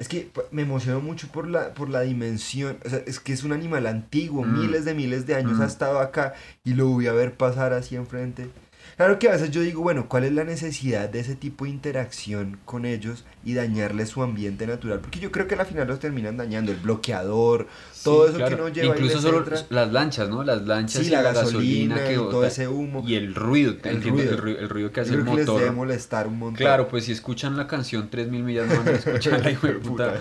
[0.03, 3.33] es que p- me emociono mucho por la, por la dimensión, o sea, es que
[3.33, 4.61] es un animal antiguo, Mm.
[4.61, 5.63] miles de miles de años Mm.
[5.63, 6.35] ha estado acá
[6.65, 8.49] y lo voy a ver pasar así enfrente.
[8.97, 11.71] Claro que a veces yo digo, bueno, ¿cuál es la necesidad de ese tipo de
[11.71, 15.01] interacción con ellos y dañarles su ambiente natural?
[15.01, 17.69] Porque yo creo que al final los terminan dañando, el bloqueador,
[18.05, 19.59] todo eso que no lleva Incluso solo entra.
[19.71, 20.45] las lanchas, ¿no?
[20.45, 23.03] Las lanchas sí, y la gasolina que y todo ese humo.
[23.07, 24.33] Y el ruido, El ruido.
[24.33, 25.77] El, ruido el ruido que hace Yo el creo que les debe motor.
[25.77, 26.57] molestar un montón.
[26.59, 29.75] Claro, pues si escuchan la canción 3000 millas no van a escuchar la hijo de
[29.75, 30.21] puta.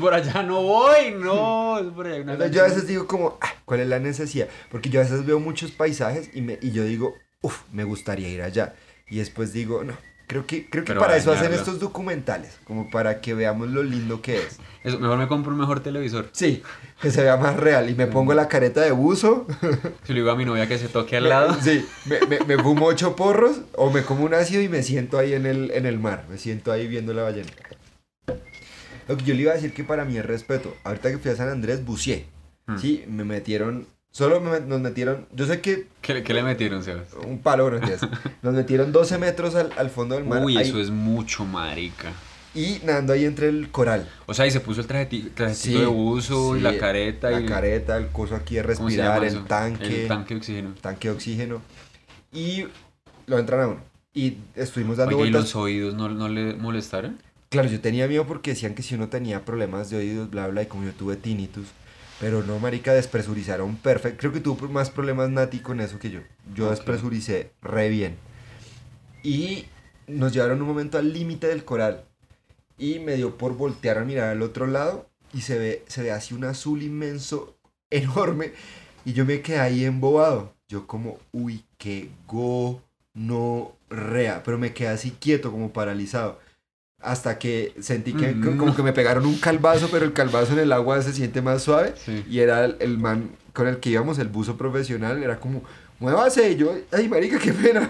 [0.00, 1.78] Por allá no voy, no.
[1.78, 4.48] es por allá una yo a veces digo como, ah, ¿cuál es la necesidad?
[4.70, 8.28] Porque yo a veces veo muchos paisajes y, me, y yo digo, uff, me gustaría
[8.28, 8.74] ir allá.
[9.10, 9.96] Y después digo, no,
[10.26, 13.82] creo que, creo que Pero para eso hacen estos documentales, como para que veamos lo
[13.82, 14.58] lindo que es.
[14.84, 16.28] Eso, mejor me compro un mejor televisor.
[16.32, 16.62] Sí,
[17.00, 17.90] que se vea más real.
[17.90, 19.46] Y me pongo la careta de buzo.
[20.04, 21.56] Si le digo a mi novia que se toque al lado.
[21.60, 25.18] Sí, me, me, me fumo ocho porros o me como un ácido y me siento
[25.18, 26.26] ahí en el, en el mar.
[26.30, 27.50] Me siento ahí viendo la ballena.
[29.08, 30.76] Lo que yo le iba a decir que para mí es respeto.
[30.84, 32.26] Ahorita que fui a San Andrés, buceé.
[32.66, 32.78] Hmm.
[32.78, 33.86] Sí, me metieron,
[34.18, 37.06] solo me- nos metieron, yo sé que ¿Qué, le- qué le metieron, Sebas?
[37.24, 37.78] un palo, no.
[38.42, 40.42] Nos metieron 12 metros al, al fondo del mar.
[40.44, 42.12] Uy, ahí, eso es mucho, marica.
[42.54, 44.08] Y nadando ahí entre el coral.
[44.26, 47.40] O sea, y se puso el trajeti- trajecito Sí, de buzo, sí, la careta La
[47.40, 47.46] y...
[47.46, 50.74] careta, el coso aquí de ¿cómo se respirar, el tanque, El tanque de oxígeno.
[50.80, 51.62] tanque de oxígeno.
[52.32, 52.64] Y
[53.26, 53.80] lo entran a uno.
[54.14, 55.42] Y estuvimos dando Oye, ¿y vueltas.
[55.42, 57.18] los oídos no, no le molestaron?
[57.50, 60.62] Claro, yo tenía miedo porque decían que si uno tenía problemas de oídos, bla, bla,
[60.62, 61.66] y como yo tuve tinnitus.
[62.20, 64.18] Pero no, marica, despresurizaron perfecto.
[64.18, 66.20] Creo que tuvo más problemas Nati con eso que yo.
[66.54, 68.16] Yo despresuricé re bien.
[69.22, 69.66] Y
[70.08, 72.04] nos llevaron un momento al límite del coral.
[72.76, 75.08] Y me dio por voltear a mirar al otro lado.
[75.32, 77.56] Y se ve, se ve así un azul inmenso,
[77.90, 78.52] enorme.
[79.04, 80.54] Y yo me quedé ahí embobado.
[80.68, 82.82] Yo como, uy, qué go,
[83.14, 84.42] no, rea.
[84.42, 86.40] Pero me quedé así quieto, como paralizado.
[87.00, 88.58] Hasta que sentí que Mm.
[88.58, 91.62] como que me pegaron un calvazo, pero el calvazo en el agua se siente más
[91.62, 91.94] suave.
[91.96, 92.24] Sí.
[92.28, 95.62] Y era el, el man con el que íbamos, el buzo profesional, era como,
[96.00, 96.52] muévase.
[96.52, 97.88] Y yo, ay, marica, qué pena.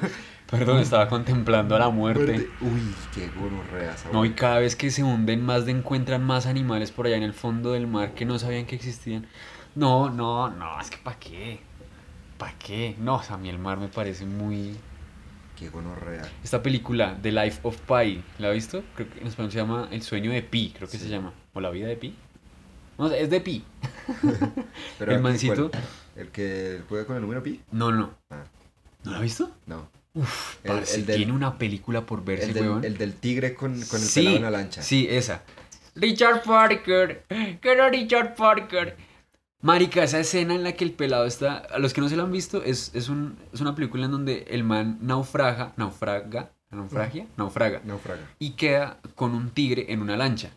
[0.51, 2.25] Perdón, estaba contemplando a la muerte.
[2.25, 2.49] Muerte.
[2.63, 6.91] Uy, qué gonorrea No, y cada vez que se hunden más de encuentran más animales
[6.91, 9.27] por allá en el fondo del mar que no sabían que existían.
[9.75, 11.61] No, no, no, es que ¿para qué?
[12.39, 12.95] ¿Para qué?
[12.99, 14.75] No, o sea, a mí el mar me parece muy...
[15.59, 16.23] Qué gonorrea.
[16.45, 18.85] Esta película, The Life of Pi, ¿la ha visto?
[18.95, 21.33] Creo que en español se llama El sueño de Pi, creo que se llama.
[21.53, 22.15] O La vida de Pi.
[22.97, 23.65] No sé, es de Pi.
[24.99, 25.71] Pero el mancito...
[25.71, 25.83] ¿cuál?
[26.17, 27.61] ¿El que juega con el número pi?
[27.71, 28.13] No, no.
[28.31, 28.43] Ah.
[29.05, 29.53] ¿No la ha visto?
[29.67, 29.89] No.
[30.15, 30.23] El-
[30.65, 32.85] Parce, el del- tiene una película por verse, El del, huevón.
[32.85, 34.83] el del tigre con, con el sí, pelado en la lancha.
[34.83, 35.43] Sí, esa.
[35.95, 37.25] Richard Parker.
[37.29, 38.97] ¿Qué era Richard Parker?
[39.61, 41.57] Marica, esa escena en la que el pelado está.
[41.57, 44.13] A los que no se lo han visto, es, es, un, es una película en
[44.13, 45.73] donde el man naufraga.
[45.77, 46.53] Naufraga.
[46.71, 47.27] ¿Naufragia?
[47.37, 47.81] Naufraga.
[47.85, 48.23] Naufraga.
[48.39, 50.51] Y queda con un tigre en una lancha.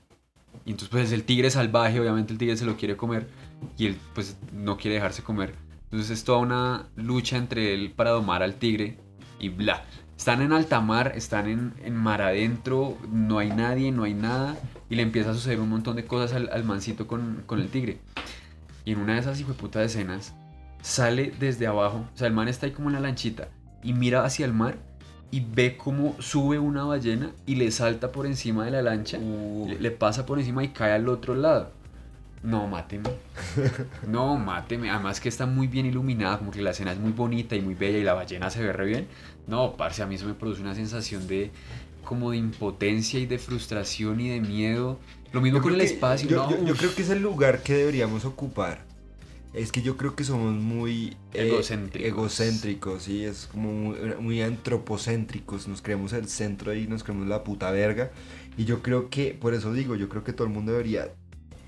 [0.66, 3.28] Y entonces, pues el tigre salvaje, obviamente el tigre se lo quiere comer.
[3.76, 5.56] Y él, pues, no quiere dejarse comer.
[5.86, 9.00] Entonces, es toda una lucha entre él para domar al tigre.
[9.40, 9.84] Y bla.
[10.16, 14.56] Están en alta mar, están en, en mar adentro, no hay nadie, no hay nada.
[14.92, 17.70] Y le empieza a suceder un montón de cosas al, al mancito con, con el
[17.70, 17.98] tigre.
[18.86, 20.34] Y en una de esas hijueputas escenas,
[20.82, 22.06] sale desde abajo.
[22.14, 23.50] O sea, el man está ahí como en la lanchita.
[23.84, 24.76] Y mira hacia el mar.
[25.30, 29.18] Y ve cómo sube una ballena y le salta por encima de la lancha.
[29.18, 31.72] Le, le pasa por encima y cae al otro lado.
[32.44, 33.10] No, máteme.
[34.08, 34.90] No, máteme.
[34.90, 37.76] Además que está muy bien iluminada, como que la escena es muy bonita y muy
[37.76, 39.08] bella y la ballena se ve re bien.
[39.48, 41.52] No, parce, a mí eso me produce una sensación de
[42.04, 45.00] como de impotencia y de frustración y de miedo.
[45.34, 46.30] Lo mismo Yo con el que- espacio.
[46.30, 48.86] Yo, no, yo- creo que es el lugar que deberíamos ocupar.
[49.54, 52.08] Es que yo creo que somos muy eh, Egocéntricos.
[52.10, 57.44] egocéntricos, sí, es como muy, muy antropocéntricos, nos creemos el centro y nos creemos la
[57.44, 58.12] puta verga.
[58.58, 61.12] Y yo creo que, por eso digo, yo creo que todo el mundo debería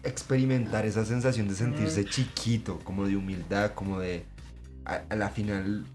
[0.03, 4.23] experimentar esa sensación de sentirse chiquito, como de humildad, como de,
[4.86, 5.86] a, a la final,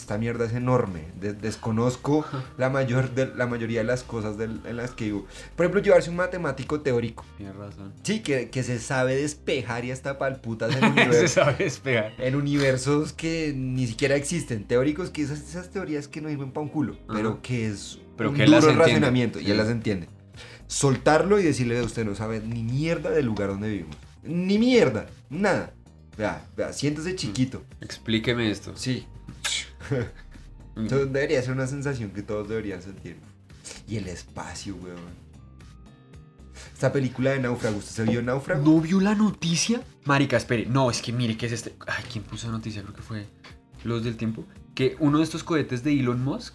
[0.00, 2.24] esta mierda es enorme, de- desconozco
[2.58, 5.26] la, mayor de, la mayoría de las cosas del- en las que vivo.
[5.56, 7.24] Por ejemplo, llevarse un matemático teórico.
[7.36, 7.92] Tienes razón.
[8.02, 12.12] Sí, que, que se sabe despejar y hasta palputas en, Se universos, sabe despegar.
[12.18, 14.64] en universos que ni siquiera existen.
[14.64, 18.30] Teóricos que esas, esas teorías que no sirven para un culo, pero que es Pero
[18.30, 19.50] un que duro razonamiento y Sí.
[19.50, 20.08] él las entiende.
[20.66, 23.96] Soltarlo y decirle, usted no sabe ni mierda del lugar donde vivimos.
[24.24, 25.72] Ni mierda, nada.
[26.18, 27.62] Vea, vea, siéntese chiquito.
[27.80, 28.72] Explíqueme esto.
[28.74, 29.06] Sí.
[30.76, 33.18] Eso debería ser una sensación que todos deberían sentir.
[33.88, 35.26] Y el espacio, weón.
[36.72, 38.62] Esta película de Náufrago, ¿usted se vio Náufrago?
[38.62, 39.82] ¿No vio la noticia?
[40.04, 40.66] Marica, espere.
[40.66, 41.74] No, es que mire, ¿qué es este?
[41.86, 42.82] Ay, ¿quién puso la noticia?
[42.82, 43.26] Creo que fue
[43.84, 44.44] Los del Tiempo.
[44.74, 46.54] Que uno de estos cohetes de Elon Musk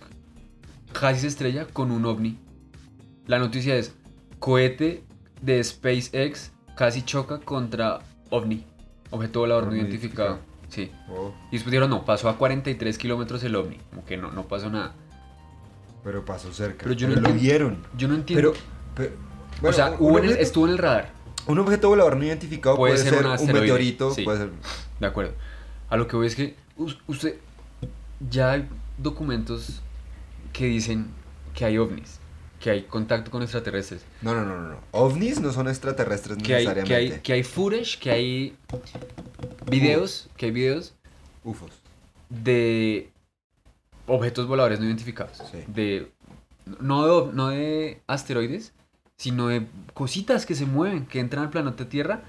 [0.94, 2.38] casi se estrella con un ovni.
[3.26, 3.94] La noticia es,
[4.40, 5.04] cohete
[5.42, 8.66] de SpaceX casi choca contra ovni.
[9.10, 10.40] Objeto volador no identificado.
[10.72, 10.92] Sí.
[11.10, 13.78] Oh, Y después dijeron, no, pasó a 43 kilómetros el ovni.
[13.92, 14.94] Como que no, no pasó nada.
[16.04, 16.84] pero pasó cerca.
[16.84, 17.78] Pero yo no lo vieron.
[17.96, 18.54] Yo no entiendo.
[18.96, 19.12] Pero,
[19.62, 21.12] pero- o sea, hubo en el- estuvo en el radar.
[21.46, 24.24] Un objeto volador no identificado Puede puede, ser ser, un meteorito, sí.
[24.24, 24.50] puede ser...
[25.00, 25.34] De acuerdo.
[25.90, 27.36] A lo que voy es que us- usted
[28.30, 29.82] ya hay documentos
[30.54, 31.08] que dicen
[31.54, 32.20] que hay ovnis,
[32.62, 34.78] que hay contacto con extraterrestres, No, no, no, no.
[34.92, 37.10] OVNIs no son extraterrestres que hay, necesariamente.
[37.10, 38.58] que hay, que hay footage, que hay
[39.70, 40.94] videos, que hay videos
[41.44, 41.72] UFOs.
[42.30, 43.12] de
[44.08, 45.38] objetos voladores no identificados.
[45.52, 45.64] Sí.
[45.68, 46.12] De,
[46.80, 48.74] no, de, no de asteroides,
[49.18, 52.22] sino de cositas que se mueven, que entran al planeta Tierra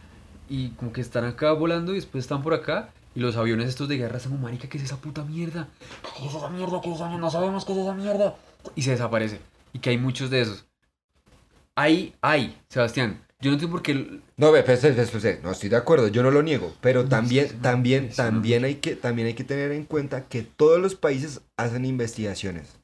[0.49, 2.91] y como que están acá volando y después están por acá.
[3.15, 5.69] Y los aviones estos de guerra están como, marica, ¿qué es esa puta mierda?
[6.17, 6.81] ¿Qué es esa mierda?
[6.81, 7.21] ¿Qué es esa mierda?
[7.21, 8.37] No sabemos qué es esa mierda.
[8.75, 9.39] Y se desaparece.
[9.73, 10.67] Y que hay muchos de esos.
[11.75, 13.25] Hay, hay, Sebastián.
[13.41, 14.21] Yo no entiendo por qué...
[14.37, 15.43] No, espérese, espérese, espérese.
[15.43, 18.17] no estoy de acuerdo, yo no lo niego, pero No, también, sí, sí, también, sí,
[18.17, 22.79] también hay que, también hay que tener en cuenta que todos los países hacen investigaciones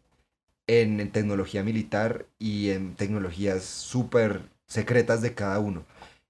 [0.66, 5.85] en, en tecnología militar y en tecnologías súper secretas de cada uno.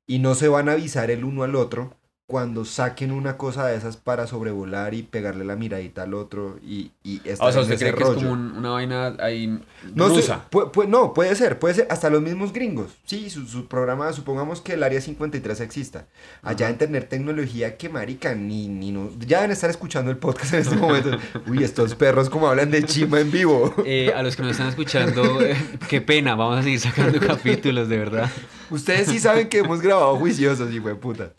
[0.07, 1.97] Y no se van a avisar el uno al otro
[2.31, 6.91] cuando saquen una cosa de esas para sobrevolar y pegarle la miradita al otro y,
[7.03, 9.59] y estar Ah, o sea, en ¿usted cree que es como un- una vaina ahí
[9.95, 10.45] No, sé, rusa?
[10.51, 12.91] pu- pu- no, puede ser, puede ser, hasta los mismos gringos.
[13.07, 16.05] Sí, su, su programa, supongamos que el Área 53 exista.
[16.43, 20.53] Allá en tener tecnología que marica, ni, ni no, ya deben estar escuchando el podcast
[20.53, 21.13] en este momento.
[21.49, 23.75] Uy, estos perros como hablan de chima en vivo.
[23.87, 25.57] Eh, a los que nos están escuchando, eh,
[25.89, 28.31] qué pena, vamos a seguir sacando capítulos, de verdad.
[28.69, 31.33] Ustedes sí saben que hemos grabado juiciosos, hijo de puta.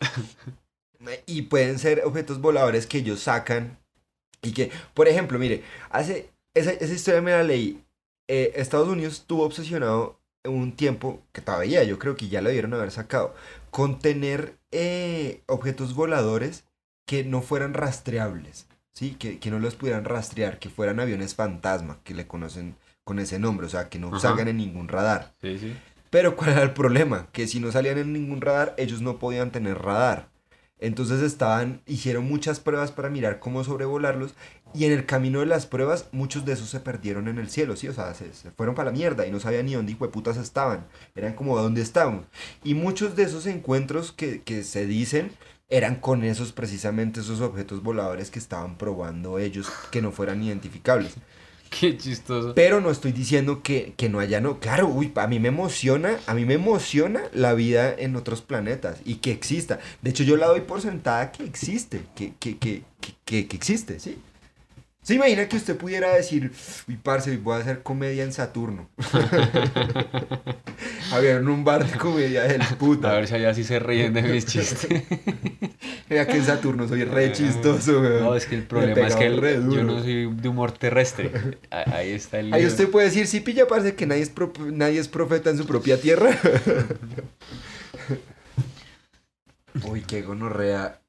[1.26, 3.78] Y pueden ser objetos voladores que ellos sacan
[4.42, 7.82] y que, por ejemplo, mire, hace, esa, esa historia me la leí.
[8.28, 12.74] Eh, Estados Unidos estuvo obsesionado un tiempo, que todavía yo creo que ya lo debieron
[12.74, 13.34] haber sacado,
[13.70, 16.64] con tener eh, objetos voladores
[17.06, 19.16] que no fueran rastreables, ¿sí?
[19.18, 23.38] Que, que no los pudieran rastrear, que fueran aviones fantasma, que le conocen con ese
[23.38, 24.20] nombre, o sea, que no Ajá.
[24.20, 25.34] salgan en ningún radar.
[25.42, 25.76] Sí, sí.
[26.10, 27.28] Pero ¿cuál era el problema?
[27.32, 30.29] Que si no salían en ningún radar, ellos no podían tener radar.
[30.80, 34.34] Entonces estaban, hicieron muchas pruebas para mirar cómo sobrevolarlos
[34.72, 37.76] y en el camino de las pruebas muchos de esos se perdieron en el cielo,
[37.76, 40.86] sí, o sea, se, fueron para la mierda y no sabían ni dónde putas estaban,
[41.14, 42.26] eran como dónde estaban.
[42.64, 45.32] Y muchos de esos encuentros que, que se dicen
[45.68, 51.14] eran con esos precisamente esos objetos voladores que estaban probando ellos que no fueran identificables.
[51.80, 52.54] Qué chistoso.
[52.54, 54.58] Pero no estoy diciendo que, que no haya, no.
[54.60, 59.00] Claro, uy, a mí me emociona, a mí me emociona la vida en otros planetas
[59.04, 59.78] y que exista.
[60.02, 63.56] De hecho, yo la doy por sentada que existe, que, que, que, que, que- que
[63.56, 64.18] existe, ¿sí?
[65.02, 66.52] ¿Se imagina que usted pudiera decir,
[66.86, 68.90] uy, parce, voy a hacer comedia en Saturno?
[71.12, 73.12] Había en un bar de comedia del A puta.
[73.14, 74.86] ver si allá sí se ríen de mis chistes.
[76.10, 78.24] Mira que en Saturno soy re chistoso, weón.
[78.24, 81.58] No, es que el problema es que el- yo no soy de humor terrestre.
[81.70, 84.52] A- Ahí está el Ahí usted puede decir, sí, pilla, parce, que nadie es, pro-
[84.70, 86.30] nadie es profeta en su propia tierra.
[89.86, 91.00] Uy, qué gonorrea.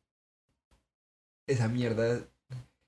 [1.48, 2.22] Esa mierda.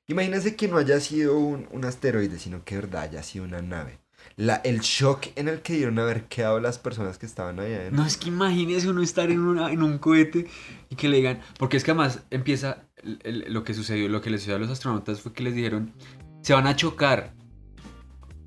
[0.07, 3.61] Imagínense que no haya sido un, un asteroide, sino que de verdad haya sido una
[3.61, 3.99] nave.
[4.35, 8.01] La, el shock en el que dieron haber quedado las personas que estaban allá adentro.
[8.01, 10.47] No, es que imagínese uno estar en, una, en un cohete
[10.89, 14.21] y que le digan, porque es que además empieza el- el- lo que sucedió, lo
[14.21, 15.93] que les sucedió a los astronautas fue que les dijeron,
[16.41, 17.33] se van a chocar.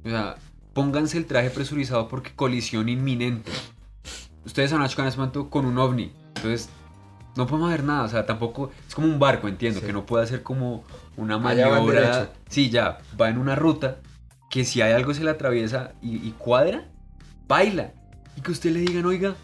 [0.05, 0.37] O sea,
[0.73, 3.51] pónganse el traje presurizado porque colisión inminente.
[4.45, 6.69] Ustedes han hecho en ese momento con un ovni, entonces
[7.37, 9.87] no podemos hacer nada, o sea, tampoco es como un barco, entiendo, Sí.
[9.87, 10.85] que no puede hacer como
[11.17, 12.31] una maniobra.
[12.49, 13.99] Sí, ya, va en una ruta
[14.51, 16.89] que si hay algo se le atraviesa y, y cuadra,
[17.49, 17.93] baila.
[18.37, 19.35] Y que usted le digan, oiga,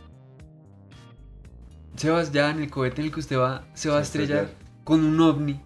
[1.96, 4.28] Sebas, ya en el cohete en el que usted va, se va a Se va
[4.28, 4.62] a estrellar estrellar.
[4.84, 5.60] con un ovni.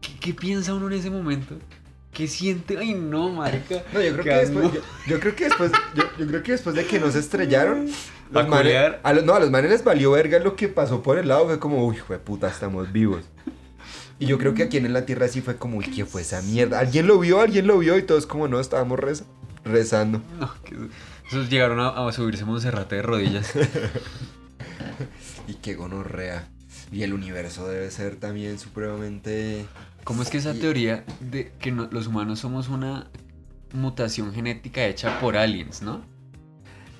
[0.00, 1.56] ¿Qué, qué piensa uno en ese momento?
[2.12, 2.78] ¿Qué siente?
[2.78, 3.82] Ay, no, marica.
[3.92, 6.74] No, yo creo que después, yo, yo creo que después, yo, yo creo que después
[6.74, 7.88] de que no se estrellaron,
[8.34, 11.00] A los manes, a los, no, a los manes les valió verga lo que pasó
[11.02, 13.24] por el lado, fue como, uy, de puta, estamos vivos.
[14.18, 16.40] Y yo creo que aquí en la Tierra sí fue como, uy, ¿qué fue esa
[16.42, 16.78] mierda?
[16.78, 17.40] ¿Alguien lo vio?
[17.40, 17.98] ¿Alguien lo vio?
[17.98, 19.24] Y todos como, no, estábamos reza-
[19.64, 20.22] rezando.
[20.40, 20.76] No, que-
[21.28, 23.52] esos llegaron a, a subirse a Monserrate de rodillas.
[25.48, 26.48] Y qué gonorrea.
[26.92, 29.66] Y el universo debe ser también supremamente...
[30.04, 33.10] ¿Cómo es que esa Y- teoría de que no- los humanos somos una
[33.72, 36.04] mutación genética hecha por aliens, ¿no?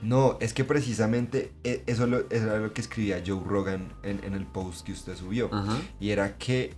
[0.03, 4.23] No, es que precisamente e- eso, lo, eso era lo que escribía Joe Rogan en,
[4.25, 5.49] en el post que usted subió.
[5.53, 5.79] Ajá.
[6.01, 6.75] Y era que...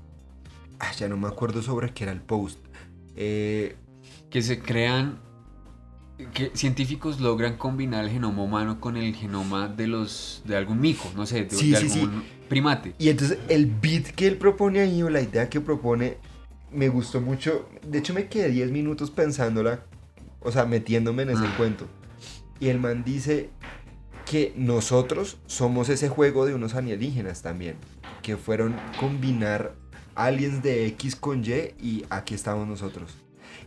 [0.80, 2.58] ah, ya no me acuerdo sobre qué era el post.
[3.16, 3.76] Eh,
[4.30, 5.20] Que se crean.
[6.34, 10.42] Que científicos logran combinar el genoma humano con el genoma de los.
[10.44, 12.00] de algún mico, no sé, de, Sí, de sí, sí.
[12.00, 12.94] algún primate.
[12.98, 16.16] y entonces el beat que él propone ahí, o la idea que propone,
[16.72, 17.68] me gustó mucho.
[17.86, 19.84] De hecho, me quedé 10 minutos pensándola,
[20.40, 21.54] o sea, metiéndome en ese Ah.
[21.56, 21.86] cuento.
[22.58, 23.50] Y el man dice
[24.26, 27.76] que nosotros somos ese juego de unos alienígenas también,
[28.22, 29.74] que fueron combinar
[30.18, 33.12] aliens de X con Y y aquí estamos nosotros.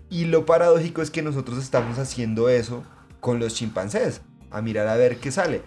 [0.09, 2.83] Y lo paradójico es que nosotros estamos haciendo eso
[3.21, 4.21] con los chimpancés,
[4.51, 5.61] a mirar a ver qué sale.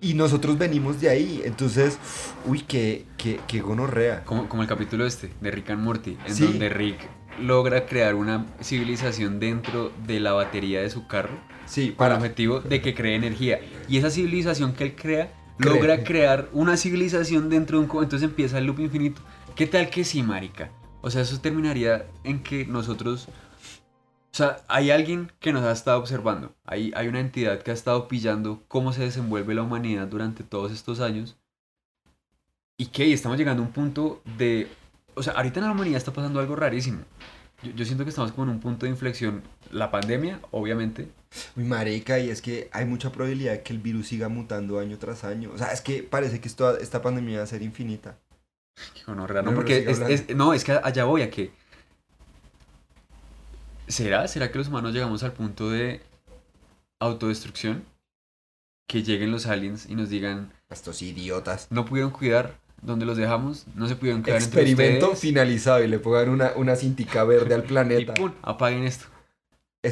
[0.00, 1.98] Y nosotros venimos de ahí, entonces,
[2.46, 4.24] uy, qué, qué, qué gonorrea.
[4.24, 6.44] Como, como el capítulo este de Rick and Morty, en Sí.
[6.44, 6.96] donde Rick
[7.42, 12.16] logra crear una civilización dentro de la batería de su carro Sí, con el para...
[12.16, 13.60] objetivo de que cree energía.
[13.88, 18.02] Y esa civilización que él crea logra crear una civilización dentro de un...
[18.02, 19.20] Entonces empieza el loop infinito.
[19.60, 20.72] ¿Qué tal que sí, marica?
[21.02, 23.28] O sea, eso terminaría en que nosotros...
[23.28, 26.54] O sea, hay alguien que nos ha estado observando.
[26.64, 30.72] Hay, hay una entidad que ha estado pillando cómo se desenvuelve la humanidad durante todos
[30.72, 31.36] estos años.
[32.78, 34.66] Y que estamos llegando a un punto de...
[35.14, 37.00] O sea, ahorita en la humanidad está pasando algo rarísimo.
[37.62, 39.42] Yo, siento que estamos como en un punto de inflexión.
[39.70, 41.10] La pandemia, obviamente,
[41.54, 44.96] Uy, marica, y es que hay mucha probabilidad de que el virus siga mutando año
[44.96, 45.50] tras año.
[45.54, 48.16] O sea, es que parece que esta pandemia va a ser infinita.
[48.94, 50.08] Qué gonorrea, no, porque es, hablando.
[50.14, 51.50] es- no, es que allá voy a que.
[53.88, 54.26] ¿Será?
[54.28, 56.00] ¿Será que los humanos llegamos al punto de
[57.00, 57.84] autodestrucción?
[58.86, 61.66] Que lleguen los aliens y nos digan, Estos idiotas.
[61.70, 65.98] no pudieron cuidar donde los dejamos, no se pudieron quedar Experimento entre finalizado y le
[65.98, 68.14] pongan una, una cintica verde al Y planeta.
[68.14, 69.06] pum, apaguen esto.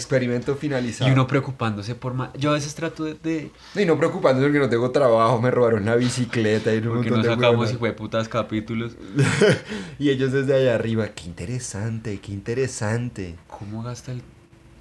[0.02, 1.08] Experimento finalizado.
[1.08, 2.28] Y uno preocupándose por más.
[2.34, 3.14] Yo a veces trato de.
[3.14, 7.10] de Y no preocupándose porque no tengo trabajo, me robaron la bicicleta y un porque
[7.10, 8.96] montón no sacamos hijo de putas capítulos.
[9.98, 13.36] Y ellos desde allá arriba, qué interesante, qué interesante.
[13.46, 14.20] ¿Cómo gasta el-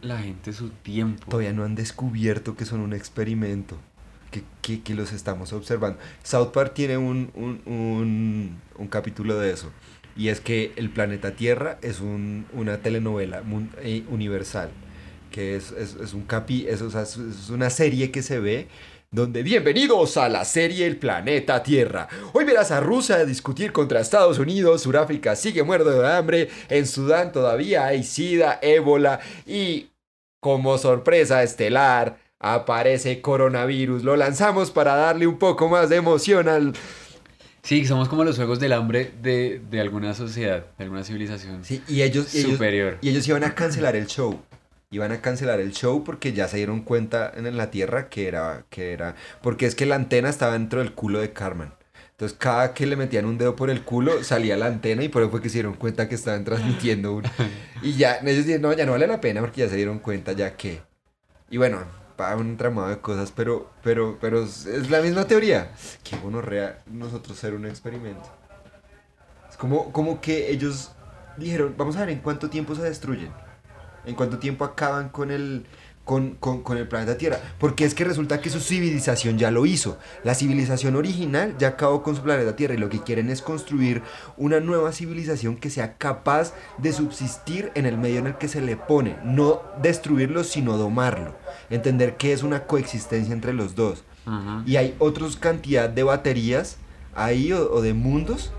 [0.01, 1.23] la gente su tiempo?
[1.29, 3.77] Todavía no han descubierto que son un experimento,
[4.29, 5.97] que, que- que los estamos observando.
[6.23, 9.71] South Park tiene un, un, un- un capítulo de eso,
[10.17, 14.69] y es que el planeta Tierra es un- una telenovela mun- eh, universal,
[15.31, 17.17] que es, es- es un capi, es, o sea, es-
[17.49, 18.67] una serie que se ve
[19.09, 22.09] donde bienvenidos a la serie El planeta Tierra.
[22.33, 27.31] Hoy verás a Rusia discutir contra Estados Unidos, Suráfrica sigue muerto de hambre, en Sudán
[27.31, 29.87] todavía hay sida, ébola y
[30.41, 34.03] como sorpresa estelar aparece coronavirus.
[34.03, 36.73] Lo lanzamos para darle un poco más de emoción al...
[37.63, 41.81] Sí, somos como los juegos del hambre de, de alguna sociedad, de alguna civilización Sí,
[41.87, 42.97] y ellos, y ellos, superior.
[43.01, 44.39] y ellos iban a cancelar el show.
[44.89, 48.65] Iban a cancelar el show porque ya se dieron cuenta en la Tierra que era,
[48.69, 49.15] que era...
[49.41, 51.73] Porque es que la antena estaba dentro del culo de Carmen.
[52.11, 55.21] Entonces cada que le metían un dedo por el culo salía la antena y por
[55.21, 57.23] eso fue que se dieron cuenta que estaban transmitiendo un...
[57.81, 60.31] Y ya, ellos dijeron, no, ya no vale la pena porque ya se dieron cuenta
[60.31, 60.81] ya que...
[61.49, 61.79] Y bueno,
[62.15, 65.71] para un tramado de cosas, pero, pero, pero es la misma teoría.
[66.03, 68.27] Qué gonorrea nosotros ser un experimento.
[69.49, 70.91] Es como, como que ellos
[71.37, 73.31] dijeron, vamos a ver en cuánto tiempo se destruyen.
[74.05, 75.65] En cuánto tiempo acaban con el,
[76.05, 77.39] con, con- con el planeta Tierra.
[77.59, 79.97] Porque es que resulta que su civilización ya lo hizo.
[80.23, 84.01] La civilización original ya acabó con su planeta Tierra y lo que quieren es construir
[84.37, 88.61] una nueva civilización que sea capaz de subsistir en el medio en el que se
[88.61, 89.17] le pone.
[89.25, 91.35] No destruirlo, sino domarlo.
[91.69, 94.03] Entender que es una coexistencia entre los dos.
[94.65, 96.77] Y hay otros cantidad de baterías
[97.15, 98.51] ahí o, o de mundos.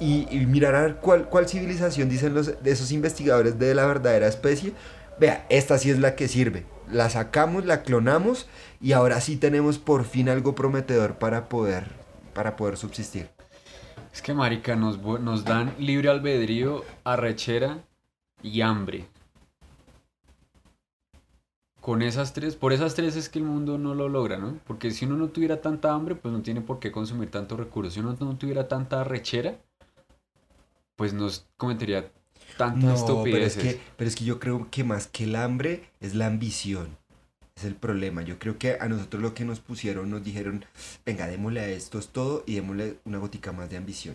[0.00, 3.86] Y, y mirar a ver cuál, cuál civilización dicen los, de esos investigadores de la
[3.86, 4.72] verdadera especie.
[5.20, 6.64] Vea, esta sí es la que sirve.
[6.92, 8.48] la sacamos, la clonamos
[8.80, 11.84] y ahora sí tenemos por fin algo prometedor para poder,
[12.34, 13.28] para poder subsistir.
[14.12, 17.84] Es que, marica, nos, nos dan libre albedrío, arrechera
[18.42, 19.06] y hambre.
[21.80, 24.58] Con esas tres, por esas tres es que el mundo no lo logra, ¿no?
[24.66, 27.94] Porque si uno no tuviera tanta hambre, pues no tiene por qué consumir tantos recursos.
[27.94, 29.58] Si uno no tuviera tanta arrechera,
[31.00, 32.12] pues no cometería
[32.58, 33.62] tantas No, pero es, estupideces.
[33.62, 36.98] que, pero es que yo creo que más que el hambre es la ambición.
[37.56, 38.20] Es el problema.
[38.20, 40.66] Yo creo que a nosotros lo que nos pusieron, nos dijeron,
[41.06, 44.14] venga, démosle a estos todo y démosle una gotica más de ambición.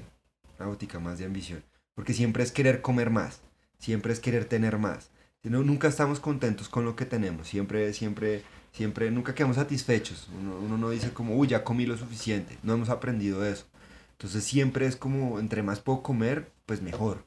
[0.60, 1.64] Una gotica más de ambición.
[1.96, 3.42] Porque siempre es querer comer más.
[3.80, 5.10] Siempre es querer tener más.
[5.42, 7.48] No, nunca estamos contentos con lo que tenemos.
[7.48, 10.30] Siempre, siempre, siempre, nunca quedamos satisfechos.
[10.40, 12.60] Uno, uno no dice como, uy, ya comí lo suficiente.
[12.62, 13.66] No hemos aprendido eso.
[14.12, 17.26] Entonces siempre es como, entre más puedo comer, pues mejor.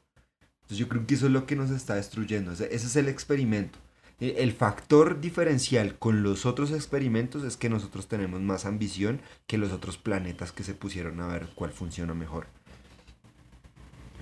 [0.61, 2.51] Entonces yo creo que eso es lo que nos está destruyendo.
[2.51, 3.79] Ese, ese es el experimento.
[4.19, 9.71] El factor diferencial con los otros experimentos es que nosotros tenemos más ambición que los
[9.71, 12.47] otros planetas que se pusieron a ver cuál funciona mejor.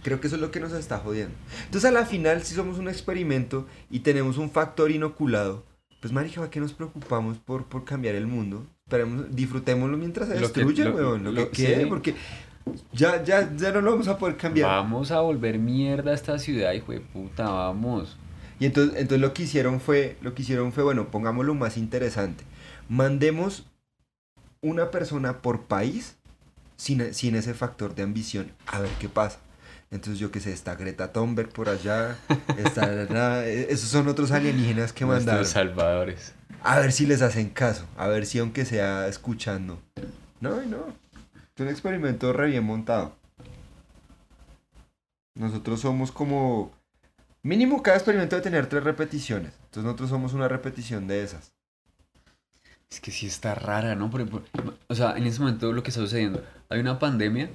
[0.04, 1.34] Creo que eso es lo que nos está jodiendo.
[1.66, 5.66] Entonces a la final, si somos un experimento y tenemos un factor inoculado,
[6.00, 8.68] pues marica, ¿para qué nos preocupamos por, por cambiar el mundo?
[8.86, 11.90] Esperemos, disfrutémoslo mientras se Lo que- destruye, lo- weón, lo, lo- que quede, sí.
[11.90, 12.16] porque
[12.94, 14.70] ya, ya, ya no lo vamos a poder cambiar.
[14.70, 18.18] Vamos a volver mierda a esta ciudad, hijo de puta, vamos.
[18.60, 22.44] Y entonces, entonces lo que hicieron fue, lo que hicieron fue, bueno, pongámoslo más interesante.
[22.90, 23.66] Mandemos
[24.62, 26.16] una persona por país
[26.76, 29.40] sin, sin ese factor de ambición, a ver qué pasa.
[29.90, 32.18] Entonces yo qué sé, está Greta Thunberg por allá,
[32.58, 35.42] está, na- esos son otros alienígenas que mandaron.
[35.42, 36.34] Nuestros salvadores.
[36.64, 39.80] A ver si les hacen caso, a ver si aunque sea escuchando.
[40.42, 40.78] No, y no.
[41.58, 43.16] Es un experimento re bien montado.
[45.34, 46.72] Nosotros somos como...
[47.42, 49.54] Mínimo cada experimento debe tener tres repeticiones.
[49.64, 51.56] Entonces nosotros somos una repetición de esas.
[52.92, 54.12] Es que sí está rara, ¿no?
[54.12, 54.44] Por ejemplo,
[54.88, 57.50] o sea, en ese momento lo que está sucediendo, hay una pandemia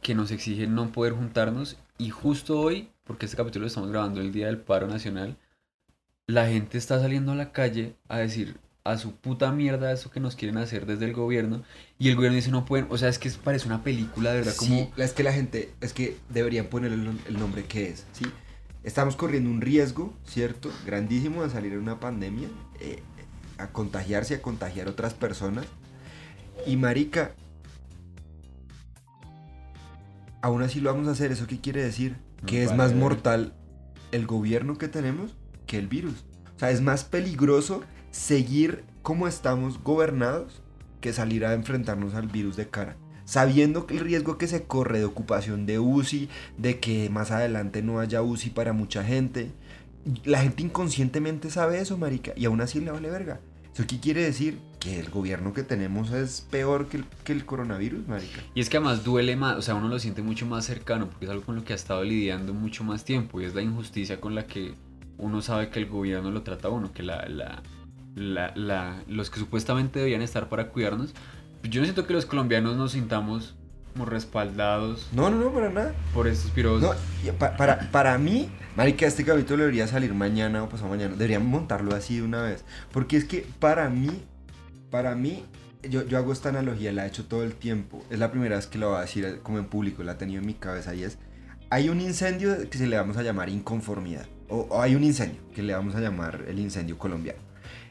[0.00, 4.22] que nos exige no poder juntarnos y justo hoy, porque este capítulo lo estamos grabando
[4.22, 5.36] el día del paro nacional,
[6.26, 8.56] la gente está saliendo a la calle a decir
[8.90, 11.62] a su puta mierda eso que nos quieren hacer desde el gobierno
[11.98, 14.52] y el gobierno dice no pueden, o sea, es que parece una película de verdad
[14.58, 17.88] Sí, como es que la gente, es que deberían poner el, nom- el nombre que
[17.90, 18.24] es, ¿sí?
[18.84, 20.70] Estamos corriendo un riesgo, ¿cierto?
[20.86, 22.48] Grandísimo de salir en una pandemia,
[22.80, 23.02] eh,
[23.58, 25.64] a contagiarse, a contagiar otras personas.
[26.66, 27.32] Y marica,
[30.42, 32.16] aún así lo vamos a hacer, ¿eso qué quiere decir?
[32.46, 33.54] Que es más mortal
[34.12, 35.34] el gobierno que tenemos
[35.66, 36.24] que el virus.
[36.54, 37.82] O sea, es más peligroso
[38.16, 40.62] seguir como estamos gobernados
[41.00, 42.96] que salir a enfrentarnos al virus de cara.
[43.24, 47.82] Sabiendo que el riesgo que se corre de ocupación de UCI, de que más adelante
[47.82, 49.50] no haya UCI para mucha gente.
[50.24, 53.40] La gente inconscientemente sabe eso, marica, y aún así le vale verga.
[53.74, 54.58] ¿Eso qué quiere decir?
[54.80, 58.40] Que el gobierno que tenemos es peor que el, que el coronavirus, marica.
[58.54, 61.26] Y es que además duele más, o sea, uno lo siente mucho más cercano, porque
[61.26, 64.20] es algo con lo que ha estado lidiando mucho más tiempo, y es la injusticia
[64.20, 64.74] con la que
[65.18, 67.62] uno sabe que el gobierno lo trata a uno, que la, la,
[68.16, 71.14] la, la- los que supuestamente debían estar para cuidarnos,
[71.62, 73.54] yo no siento que los colombianos nos sintamos
[73.92, 75.94] como respaldados No, no, no, para nada.
[76.12, 76.82] por estos piros.
[76.82, 76.90] No,
[77.38, 81.12] pa- para, para mí, marica, este capítulo debería salir mañana o pasado mañana.
[81.14, 82.64] Deberían montarlo así de una vez.
[82.92, 84.10] Porque es que para mí,
[84.90, 85.44] para mí,
[85.82, 88.04] yo, yo hago esta analogía, la he hecho todo el tiempo.
[88.10, 90.16] Es la primera vez que lo voy a decir eh, como en público, la he
[90.16, 91.16] tenido en mi cabeza y es,
[91.70, 94.26] hay un incendio que se le vamos a llamar inconformidad.
[94.48, 97.38] O, o hay un incendio que le vamos a llamar el incendio colombiano.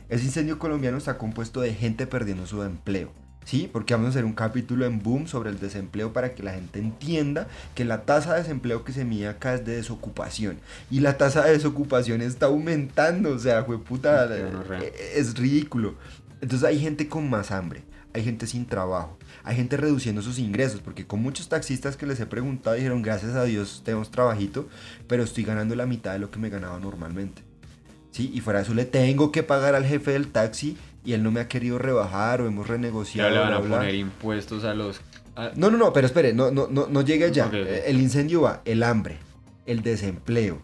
[0.10, 3.12] Ese incendio colombiano está compuesto de gente perdiendo su empleo.
[3.46, 3.70] ¿Sí?
[3.72, 6.80] Porque vamos a hacer un capítulo en Boom sobre el desempleo para que la gente
[6.80, 10.58] entienda que la tasa de desempleo que se mide acá es de desocupación.
[10.90, 13.30] Y la tasa de desocupación está aumentando.
[13.30, 14.82] O sea, puta, Qué gonorrea.
[15.14, 15.94] es ridículo.
[16.42, 17.84] Entonces hay gente con más hambre.
[18.14, 19.20] Hay gente sin trabajo.
[19.44, 20.82] Hay gente reduciendo sus ingresos.
[20.82, 24.68] Porque con muchos taxistas que les he preguntado dijeron, gracias a Dios tenemos trabajito,
[25.08, 27.44] pero estoy ganando la mitad de lo que me ganaba normalmente.
[28.16, 28.32] ¿Sí?
[28.34, 31.32] Y fuera de eso le tengo que pagar al jefe del taxi y él no
[31.32, 33.30] me ha querido rebajar o hemos ya renegociado.
[33.30, 33.78] le van a bla, bla.
[33.80, 35.02] poner impuestos a los...
[35.36, 37.48] a- No, no, no, pero espere, no, no, no, no llegue allá.
[37.48, 37.60] Ok, ok.
[37.68, 39.18] Eh, El incendio va, el hambre,
[39.66, 40.62] el desempleo.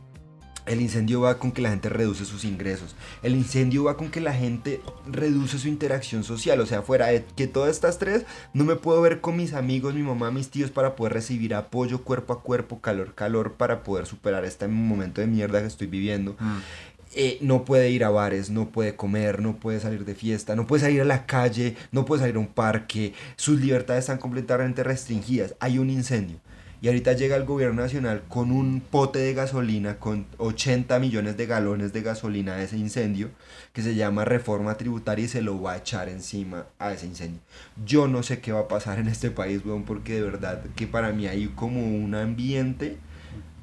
[0.68, 2.96] El incendio va con que la gente reduce sus ingresos.
[3.24, 4.80] El incendio va con que la gente
[5.12, 6.62] reduce su interacción social.
[6.62, 9.96] O sea, fuera de que todas estas tres, no me puedo ver con mis amigos,
[9.96, 14.06] mi mamá, mis tíos para poder recibir apoyo cuerpo a cuerpo, calor, calor, para poder
[14.06, 16.36] superar este momento de mierda que estoy viviendo.
[16.40, 16.58] Mm.
[17.14, 20.66] Eh, no puede ir a bares, no puede comer, no puede salir de fiesta, no
[20.66, 24.82] puede salir a la calle, no puede salir a un parque, sus libertades están completamente
[24.84, 26.38] restringidas, hay un incendio.
[26.82, 31.46] Y ahorita llega el gobierno nacional con un pote de gasolina, con 80 millones de
[31.46, 33.30] galones de gasolina de ese incendio,
[33.74, 37.40] que se llama reforma tributaria y se lo va a echar encima a ese incendio.
[37.86, 40.88] Yo no sé qué va a pasar en este país, weón, porque de verdad que
[40.88, 42.98] para mí hay como un ambiente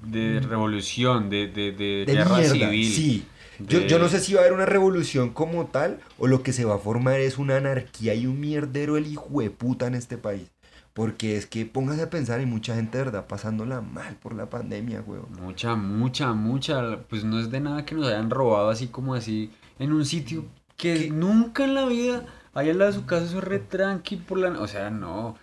[0.03, 2.71] De revolución, de, de, de, de guerra mierda.
[2.71, 2.93] civil.
[2.93, 3.27] Sí.
[3.59, 6.53] Yo, yo no sé si va a haber una revolución como tal o lo que
[6.53, 9.95] se va a formar es una anarquía y un mierdero el hijo de puta en
[9.95, 10.51] este país.
[10.93, 14.51] Porque es que póngase a pensar, hay mucha gente de verdad pasándola mal por la
[14.51, 15.29] pandemia, weón.
[15.41, 17.03] Mucha, mucha, mucha.
[17.09, 20.45] Pues no es de nada que nos hayan robado así como así en un sitio
[20.77, 21.11] que ¿Qué?
[21.11, 24.39] nunca en la vida, ahí al lado de su casa, eso es re tranqui por
[24.39, 24.61] la...
[24.61, 25.37] O sea, no.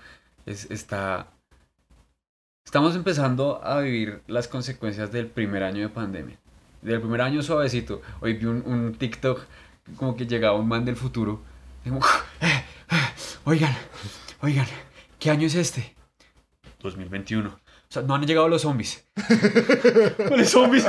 [0.45, 1.27] Es, está...
[2.65, 6.37] Estamos empezando a vivir las consecuencias del primer año de pandemia.
[6.85, 8.03] Del primer año suavecito.
[8.21, 9.41] Hoy vi un, un TikTok
[9.97, 11.41] como que llegaba un man del futuro.
[11.83, 12.05] y como,
[12.41, 12.95] "Eh, eh,
[13.45, 13.75] oigan,
[14.41, 14.67] oigan,
[15.17, 15.95] ¿qué año es este?
[16.83, 17.49] 2021.
[17.49, 17.59] O
[17.89, 19.03] sea, no han llegado los zombies.
[20.27, 20.85] ¿Cuáles zombies?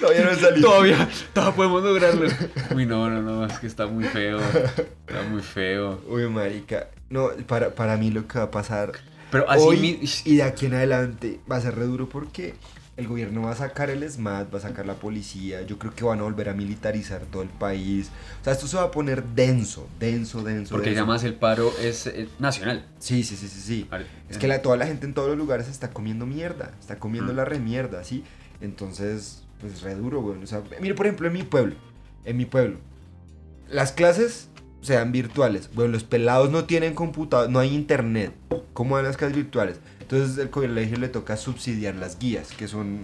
[0.00, 0.68] Todavía no he salido.
[0.70, 2.28] Todavía, todavía podemos lograrlo.
[2.74, 4.38] Uy, no, no, no, es que está muy feo.
[4.40, 6.00] Está muy feo.
[6.08, 6.88] Uy, marica.
[7.10, 8.92] No, para, para mí lo que va a pasar
[9.40, 12.54] Pero así hoy mi- y de aquí en adelante va a ser re duro porque
[12.96, 15.62] el gobierno va a sacar el SMAT, va a sacar la policía.
[15.62, 18.10] Yo creo que van a volver a militarizar todo el país.
[18.40, 20.70] O sea, esto se va a poner denso, denso, denso.
[20.76, 21.02] Porque denso.
[21.02, 22.86] además el paro es eh, nacional.
[23.00, 23.88] Sí, sí, sí, sí, sí.
[23.90, 24.06] Vale.
[24.28, 27.32] Es que la, toda la gente en todos los lugares está comiendo mierda, está comiendo
[27.32, 27.36] Mm.
[27.36, 28.22] la remierda, ¿sí?
[28.60, 30.40] Entonces, pues re duro, güey.
[30.42, 31.74] O sea, mire, por ejemplo, en mi pueblo,
[32.24, 32.78] en mi pueblo,
[33.68, 34.48] las clases
[34.84, 35.70] sean virtuales.
[35.74, 38.32] Bueno, los pelados no tienen computador, no hay internet.
[38.72, 39.80] ¿Cómo van las clases virtuales?
[40.00, 43.02] Entonces, el colegio le toca subsidiar las guías, que son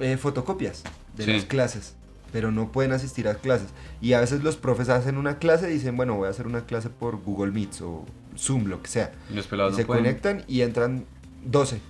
[0.00, 0.84] eh, fotocopias
[1.16, 1.32] de Sí.
[1.32, 1.94] las clases.
[2.30, 3.68] Pero no pueden asistir a clases.
[4.02, 6.66] Y a veces los profes hacen una clase y dicen, bueno, voy a hacer una
[6.66, 8.04] clase por Google Meets o
[8.36, 9.12] Zoom, lo que sea.
[9.30, 10.04] Y los Y pelados se no pueden.
[10.04, 11.06] conectan y entran
[11.44, 11.80] 12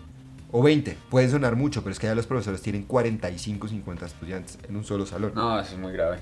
[0.52, 0.96] o 20.
[1.10, 4.84] Pueden sonar mucho, pero es que ya los profesores tienen 45, 50 estudiantes en un
[4.84, 5.32] solo salón.
[5.34, 6.20] No, eso es muy grave.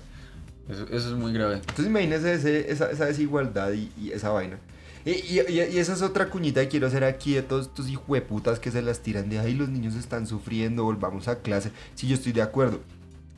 [0.69, 1.57] Eso, es muy grave.
[1.57, 4.59] Entonces imagínense ese- esa, esa desigualdad y, y esa vaina.
[5.05, 7.89] Y, y- y- y esa es otra cuñita que quiero hacer aquí de todos estos
[7.89, 11.71] hijueputas que se las tiran de ahí los niños están sufriendo, volvamos a clase.
[11.95, 12.81] Sí, yo estoy de acuerdo.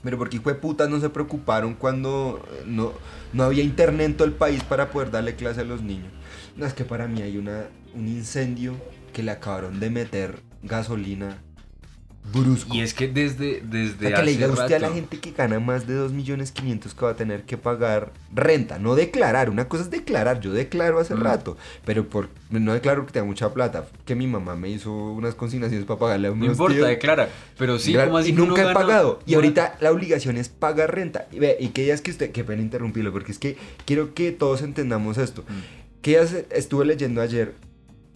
[0.02, 2.92] Pero porque hijueputas no se preocuparon cuando eh, no,
[3.32, 6.12] no había internet en todo el país para poder darle clase a los niños.
[6.56, 7.64] No, es que para mí hay una,
[7.94, 8.74] un incendio
[9.12, 11.42] que le acabaron de meter gasolina
[12.32, 12.74] brusco.
[12.74, 15.32] Y es que desde, O desde sea, que le diga usted a la gente que
[15.32, 19.50] gana más de 2 millones 500 que va a tener que pagar renta, no declarar,
[19.50, 21.20] una cosa es declarar, yo declaro hace Mm.
[21.22, 25.34] rato, pero por, no declaro que tenga mucha plata, que mi mamá me hizo unas
[25.34, 26.88] consignaciones para pagarle a No importa, tíos.
[26.88, 27.28] declara.
[27.56, 29.20] Pero sí, como así y que nunca he pagado.
[29.26, 31.26] Y ahorita la obligación es pagar renta.
[31.32, 34.32] Y, ve, y que días que usted, qué pena interrumpirlo, porque es que quiero que
[34.32, 35.42] todos entendamos esto.
[35.48, 36.00] Mm.
[36.02, 37.54] Que días estuve leyendo ayer,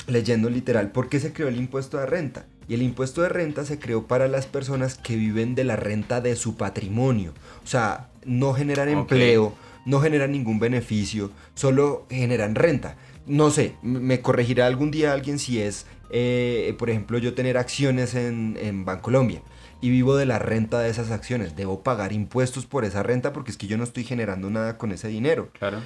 [0.07, 2.45] leyendo literal, ¿por qué se creó el impuesto de renta?
[2.69, 6.21] Y el impuesto de renta se creó para las personas que viven de la renta
[6.21, 7.33] de su patrimonio.
[7.65, 9.55] O sea, no generan empleo,
[9.85, 12.97] no generan ningún beneficio, solo generan renta.
[13.27, 18.15] No sé, me corregirá algún día alguien si es, eh, por ejemplo, yo tener acciones
[18.15, 19.43] en, en Bancolombia
[19.81, 21.57] y vivo de la renta de esas acciones.
[21.57, 24.93] Debo pagar impuestos por esa renta porque es que yo no estoy generando nada con
[24.93, 25.51] ese dinero.
[25.59, 25.81] Claro.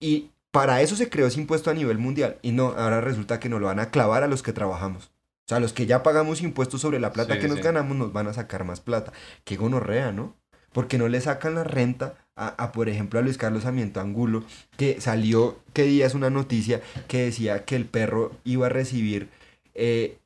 [0.00, 2.38] Y para eso se creó ese impuesto a nivel mundial.
[2.42, 5.10] Y no, ahora resulta que nos lo van a clavar a los que trabajamos.
[5.48, 7.62] O sea, los que ya pagamos impuestos sobre la plata Sí, que nos sí.
[7.62, 9.14] ganamos nos van a sacar más plata.
[9.44, 10.36] Qué gonorrea, ¿no?
[10.74, 14.44] Porque no le sacan la renta a, a, por ejemplo, a Luis Carlos Sarmiento Angulo,
[14.76, 19.30] que salió, que día es una noticia que decía que el perro iba a recibir,
[19.74, 20.18] eh,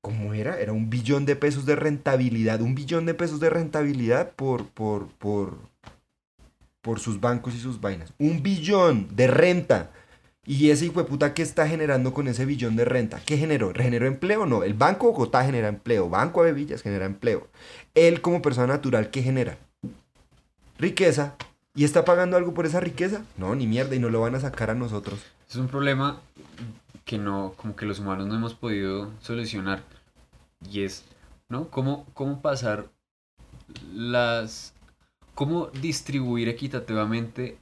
[0.00, 0.58] ¿cómo era?
[0.58, 5.08] Era un billón de pesos de rentabilidad, un billón de pesos de rentabilidad por, por,
[5.18, 5.58] por,
[6.80, 8.14] por sus bancos y sus vainas.
[8.18, 9.90] Un billón de renta.
[10.44, 13.20] Y ese hijo de puta, ¿qué está generando con ese billón de renta?
[13.24, 13.72] ¿Qué generó?
[13.72, 14.44] ¿Generó empleo?
[14.44, 14.64] No.
[14.64, 16.08] El Banco Bogotá genera empleo.
[16.08, 17.46] Banco Avevillas genera empleo.
[17.94, 19.56] Él como persona natural, ¿qué genera?
[20.78, 21.36] Riqueza.
[21.76, 23.22] ¿Y está pagando algo por esa riqueza?
[23.36, 23.94] No, ni mierda.
[23.94, 25.20] Y no lo van a sacar a nosotros.
[25.48, 26.20] Es un problema
[27.04, 29.84] que no, como que los humanos no hemos podido solucionar.
[30.68, 31.04] Y es,
[31.48, 31.68] ¿no?
[31.68, 32.90] ¿Cómo, cómo pasar
[33.94, 34.74] las...
[35.36, 37.58] cómo distribuir equitativamente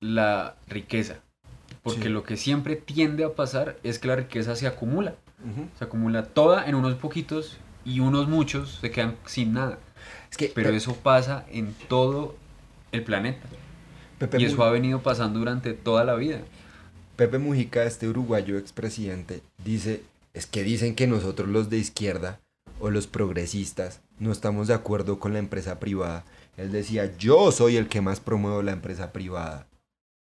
[0.00, 1.20] la riqueza?
[1.82, 2.08] Porque Sí.
[2.08, 5.14] lo que siempre tiende a pasar es que la riqueza se acumula.
[5.78, 9.78] Se acumula toda en unos poquitos y unos muchos se quedan sin nada.
[10.30, 12.36] Es que Pero Pe- eso pasa en todo
[12.92, 13.40] el planeta.
[14.18, 16.38] Pepe, Y eso ha venido pasando durante toda la vida.
[17.16, 20.02] Pepe Mujica, este uruguayo expresidente, dice,
[20.32, 22.38] es que dicen que nosotros los de izquierda
[22.80, 26.24] o los progresistas no estamos de acuerdo con la empresa privada.
[26.56, 29.66] Él decía, yo soy el que más promuevo la empresa privada.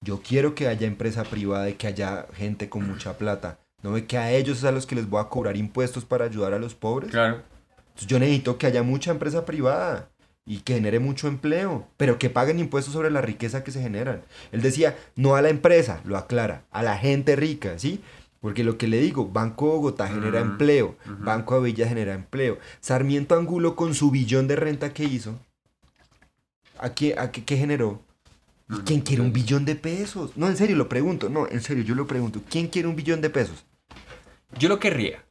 [0.02, 3.60] Yo quiero que haya empresa privada y que haya gente con mucha plata.
[3.82, 6.26] ¿No ve que a ellos es a los que les voy a cobrar impuestos para
[6.26, 7.12] ayudar a los pobres?
[7.12, 7.42] Claro.
[7.90, 10.10] Entonces yo necesito que haya mucha empresa privada
[10.46, 14.22] y que genere mucho empleo, pero que paguen impuestos sobre la riqueza que se generan.
[14.52, 18.02] Él decía, no a la empresa, lo aclara, a la gente rica, ¿sí?
[18.40, 20.96] Porque lo que le digo, Banco Bogotá genera Ujú, empleo.
[21.06, 25.40] Banco Avilla genera empleo, Sarmiento Angulo con su billón de renta que hizo,
[26.78, 28.07] ¿a qué, a qué, qué generó?
[28.70, 30.36] ¿Y No, no, quién quiere un billón de pesos?
[30.36, 33.22] No, en serio, lo pregunto, no, en serio, yo lo pregunto, ¿quién quiere un billón
[33.22, 33.66] de pesos?
[34.58, 35.26] Yo lo querría.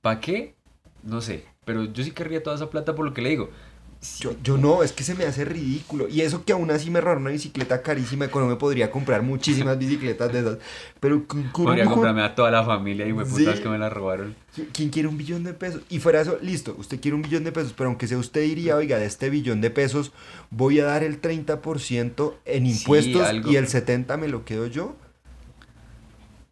[0.00, 0.56] ¿Para qué?
[1.02, 1.44] No sé.
[1.64, 3.50] Pero yo sí querría toda esa plata por lo que le digo.
[4.20, 6.08] Yo, yo no, es que se me hace ridículo.
[6.08, 9.22] Y eso que aún así me robaron una bicicleta carísima, con no me podría comprar
[9.22, 10.58] muchísimas bicicletas de esas.
[11.00, 13.62] Pero Podría un- comprarme a toda la familia y putas Sí.
[13.62, 14.36] que me la robaron.
[14.72, 15.82] ¿Quién quiere un billón de pesos?
[15.88, 18.76] Y fuera eso, listo, usted quiere un billón de pesos, pero aunque sea usted diría,
[18.76, 20.12] oiga, de este billón de pesos
[20.50, 24.94] voy a dar el 30% en impuestos y el 70% me lo quedo yo.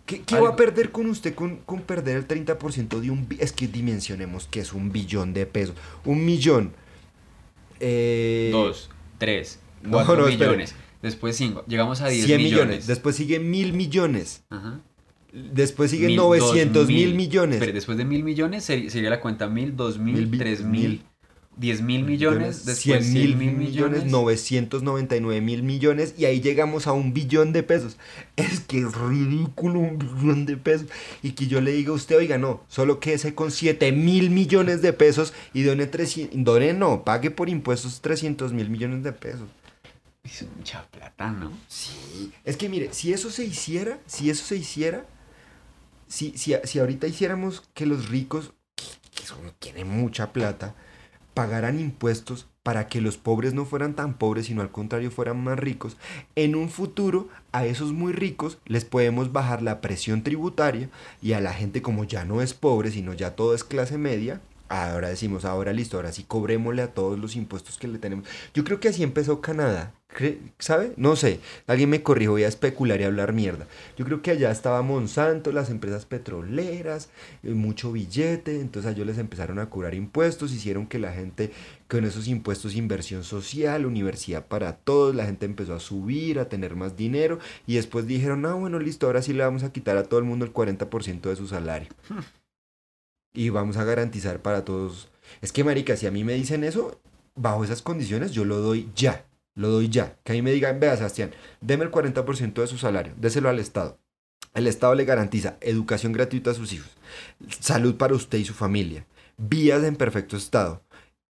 [0.05, 3.27] ¿Qué, qué va a perder con usted con, con perder el 30% de un...
[3.41, 5.75] Es que dimensionemos que es un billón de pesos.
[6.05, 6.73] Un millón.
[7.81, 9.61] Eh, Dos, tres,
[9.91, 10.75] cuatro no, millones.
[11.03, 11.65] Después cinco.
[11.69, 12.65] Llegamos a 10 100 millones.
[12.67, 12.87] millones.
[12.87, 14.45] Después sigue mil millones.
[14.51, 14.81] Ajá.
[15.33, 17.57] Después siguen Mil, 900 dos, mil millones.
[17.57, 21.03] Espere, después de mil millones sería la cuenta mil, dos Mil tres mil.
[21.57, 26.87] Mil, diez mil millones, después 100 cien mil millones, 999 mil millones y ahí llegamos
[26.87, 27.97] a un billón de pesos.
[28.37, 30.87] Es que es ridículo un billón de pesos.
[31.23, 34.83] Y que yo le diga a usted, oiga, no, solo quédese con 7 mil millones
[34.83, 39.49] de pesos y done 300, done no, pague por impuestos 300 mil millones de pesos.
[40.25, 41.53] Es mucha plata, ¿no?
[41.69, 45.07] Sí, es que mire, si eso se hiciera, si eso se hiciera,
[46.09, 48.85] si, si, si ahorita hiciéramos que los ricos, que,
[49.15, 50.75] que son- tienen mucha plata,
[51.37, 55.59] pagaran impuestos para que los pobres no fueran tan pobres, sino al contrario fueran más
[55.59, 55.99] ricos,
[56.35, 60.89] en un futuro a esos muy ricos les podemos bajar la presión tributaria
[61.21, 64.41] y a la gente como ya no es pobre, sino ya todo es clase media,
[64.69, 68.27] ahora decimos, ahora listo, ahora sí cobrémosle a todos los impuestos que le tenemos.
[68.55, 69.93] Yo creo que así empezó Canadá.
[70.59, 70.95] ¿Sabe?
[70.97, 71.41] No sé.
[71.67, 73.67] Alguien me corrijo, voy a especular y hablar mierda.
[73.99, 77.11] Yo creo que allá estaba Monsanto, las empresas petroleras,
[77.43, 81.53] eh, mucho billete, entonces a ellos les empezaron a cobrar impuestos, hicieron que la gente
[81.89, 86.77] con esos impuestos, inversión social, universidad para todos, la gente empezó a subir, a tener
[86.77, 90.05] más dinero, y después dijeron, ah, bueno, listo, ahora sí le vamos a quitar a
[90.05, 91.89] todo el mundo el 40% de su salario.
[93.37, 95.09] Y vamos a garantizar para todos.
[95.43, 97.01] Es que, marica, si a mí me dicen eso,
[97.37, 99.27] bajo esas condiciones, yo lo doy ya.
[99.55, 100.17] Lo doy ya.
[100.25, 103.59] Que a mí me digan, vea, Sebastián, deme el 40% de su salario, déselo al
[103.59, 103.99] Estado.
[104.55, 106.89] El Estado le garantiza educación gratuita a sus hijos,
[107.61, 109.05] salud para usted y su familia,
[109.37, 110.83] vías en perfecto estado,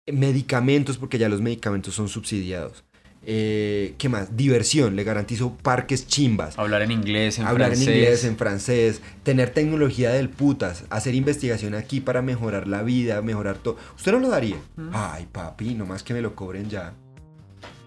[0.07, 2.85] medicamentos, porque ya los medicamentos son subsidiados.
[3.29, 4.37] Eh, ¿Qué más?
[4.37, 7.89] Diversión, le garantizo parques chimbas Hablar en inglés, en hablar francés.
[7.89, 13.21] en inglés, en francés, tener tecnología del putas, hacer investigación aquí para mejorar la vida,
[13.23, 13.77] mejorar todo.
[13.97, 14.59] ¿Usted no lo daría?
[14.77, 14.91] Mm.
[14.93, 16.93] Ay, papi, nomás que me lo cobren ya.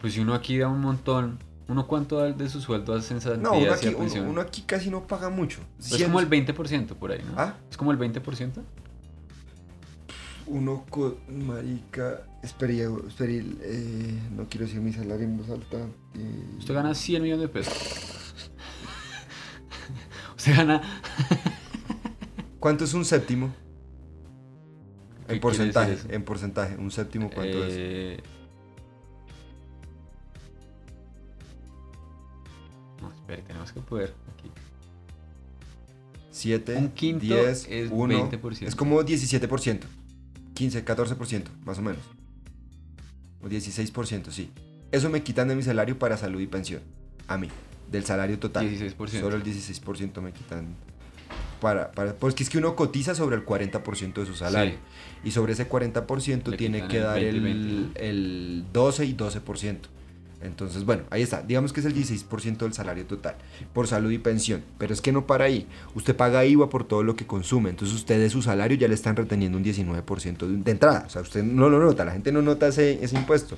[0.01, 3.41] Pues si uno aquí da un montón, ¿uno cuánto da de su sueldo a cesantías
[3.41, 5.61] No, uno aquí, uno, aquí casi no paga mucho.
[5.79, 7.39] es como el 20% por ahí, ¿no?
[7.39, 7.55] ¿Ah?
[7.71, 8.61] Es como el 20%.
[10.49, 15.77] Uno, co- marica, espere, espere, eh, no quiero decir mi salario en voz alta.
[16.15, 17.73] eh, Usted gana 100 millones de pesos.
[20.37, 20.81] Usted gana...
[22.59, 23.53] ¿Cuánto es un séptimo?
[25.27, 27.73] ¿Qué En porcentaje, en porcentaje, un séptimo, ¿cuánto es?
[27.77, 28.23] eh...
[33.01, 34.49] No, espere, tenemos que poder aquí.
[36.31, 38.67] 7, un quinto 10, es 1, 20%.
[38.67, 39.79] es como 17%,
[40.59, 42.01] 15, 14%, más o menos.
[43.41, 44.51] O 16%, sí.
[44.91, 46.81] Eso me quitan de mi salario para salud y pensión.
[47.29, 47.47] A mí,
[47.89, 48.69] del salario total.
[48.69, 49.21] 16%.
[49.21, 50.75] Solo el 16% me quitan
[51.61, 52.13] para, para...
[52.13, 54.75] Porque es que uno cotiza sobre el 40% de su salario.
[55.23, 58.09] Y sobre ese 40% Le tiene que dar 20, el, 20.
[58.09, 59.77] el 12 y 12%.
[60.41, 61.41] Entonces, bueno, ahí está.
[61.41, 63.35] Digamos que es el 16% del salario total
[63.73, 64.63] por salud y pensión.
[64.77, 65.67] Pero es que no para ahí.
[65.95, 67.69] Usted paga IVA por todo lo que consume.
[67.69, 71.03] Entonces, usted de su salario ya le están reteniendo un 19% de, de entrada.
[71.05, 72.05] O sea, usted no lo nota.
[72.05, 73.57] La gente no nota ese, ese impuesto.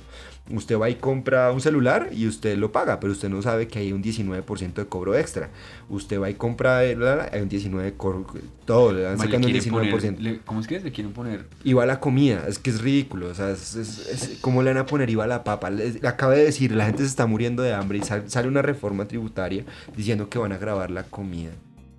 [0.50, 3.78] Usted va y compra un celular y usted lo paga, pero usted no sabe que
[3.78, 5.50] hay un 19% de cobro extra.
[5.88, 6.96] Usted va y compra, eh,
[7.30, 8.26] hay un 19% cor-
[8.64, 9.90] todo, le van sacando un quieren 19%.
[9.92, 10.82] poner- le- ¿Cómo es que es?
[10.84, 11.46] Le quieren poner...
[11.62, 14.70] IVA a la comida, es que es ridículo, o sea, es, es- es- ¿cómo le
[14.70, 15.70] van a poner IVA a la papa?
[15.70, 18.48] Le, le acabo de decir, la gente se está muriendo de hambre y sal- sale
[18.48, 19.64] una reforma tributaria
[19.96, 21.50] diciendo que van a grabar la comida.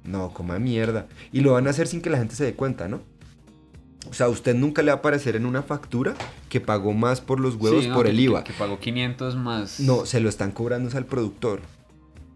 [0.03, 1.07] No, coma mierda.
[1.31, 3.01] Y lo van a hacer sin que la gente se dé cuenta, ¿no?
[4.09, 6.13] O sea, a usted nunca le va a aparecer en una factura
[6.49, 8.43] que pagó más por los huevos Sí, no, por que- el que- IVA.
[8.43, 9.79] Que, pagó 500 más...
[9.79, 11.61] No, se lo están cobrando al productor.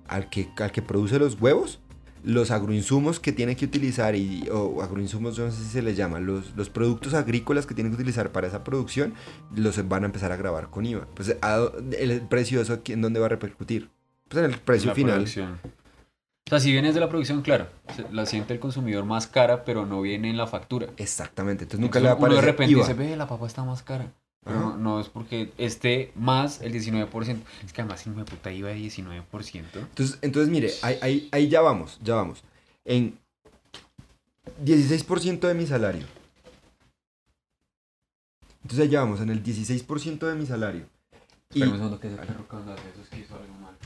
[0.08, 1.80] Al que, al que produce los huevos,
[2.28, 6.19] los agroinsumos que tiene que utilizar, y, o agroinsumos, no sé si se les llama,
[6.19, 9.13] los, los productos agrícolas que tienen que utilizar para esa producción,
[9.55, 11.07] los van a empezar a grabar con IVA.
[11.15, 13.89] Pues ¿a- el precio de eso, ¿en dónde va a repercutir?
[14.28, 15.13] Pues en el precio La final.
[15.15, 15.59] producción.
[15.63, 17.67] O sea, si viene de la producción, claro,
[18.11, 20.88] la siente el consumidor más cara, pero no viene en la factura.
[20.97, 22.82] Exactamente, entonces nunca Entonces, le va a uno de aparecer repente IVA.
[22.88, 24.13] dice, ve, la papa está más cara.
[24.48, 27.38] Pero no, no es porque esté más el 19%.
[27.66, 29.24] Es que además, si me puta IVA de 19%.
[29.54, 32.43] Entonces, entonces mire, ahí, ahí, ahí ya vamos, ya vamos.
[32.86, 33.20] En
[34.64, 36.06] 16% de mi salario.
[38.64, 40.86] Entonces ahí ya vamos, en el 16% de mi salario.
[41.54, 43.78] Y, Espera un segundo que ese perro cuando hace eso es que hizo algo mal.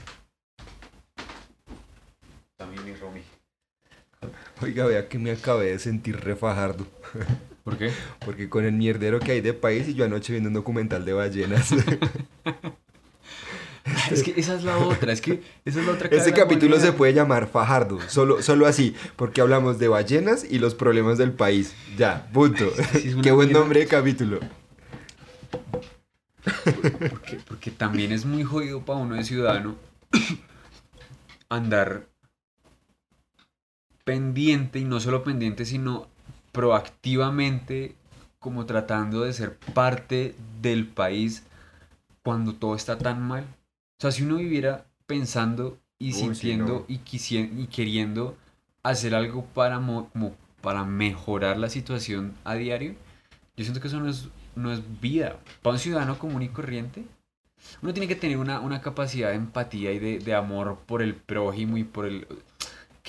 [2.57, 3.22] También mi Romy.
[4.62, 6.86] oiga, vea que me acabé de sentir refajardo.
[7.64, 7.91] ¿Por qué?
[8.26, 11.14] Porque con el mierdero que hay de país y yo anoche viendo un documental de
[11.14, 11.70] ballenas.
[14.12, 16.91] Es que esa es la otra, es que esa es la otra Este capítulo moneda.
[16.91, 21.32] se puede llamar Fajardo, solo, solo así, porque hablamos de ballenas y los problemas del
[21.32, 21.74] país.
[21.97, 22.72] Ya, punto.
[22.93, 24.39] Sí, Qué buen nombre de capítulo.
[27.09, 29.76] Porque, porque también es muy jodido para uno de ciudadano
[31.49, 32.07] andar
[34.03, 36.11] pendiente y no solo pendiente, sino
[36.52, 37.95] proactivamente
[38.39, 41.43] como tratando de ser parte del país
[42.24, 43.43] cuando todo está tan mal.
[43.43, 46.86] O sea, si uno viviera pensando y Uy, sí, sintiendo no.
[46.88, 46.99] y,
[47.36, 48.38] y queriendo
[48.84, 52.95] hacer algo para, mo- como para mejorar la situación a diario,
[53.56, 55.38] yo siento que eso no es, no es vida.
[55.62, 57.06] Para un ciudadano común y corriente,
[57.82, 61.16] uno tiene que tener una, una capacidad de empatía y de, de amor por el
[61.16, 62.28] prójimo y por el...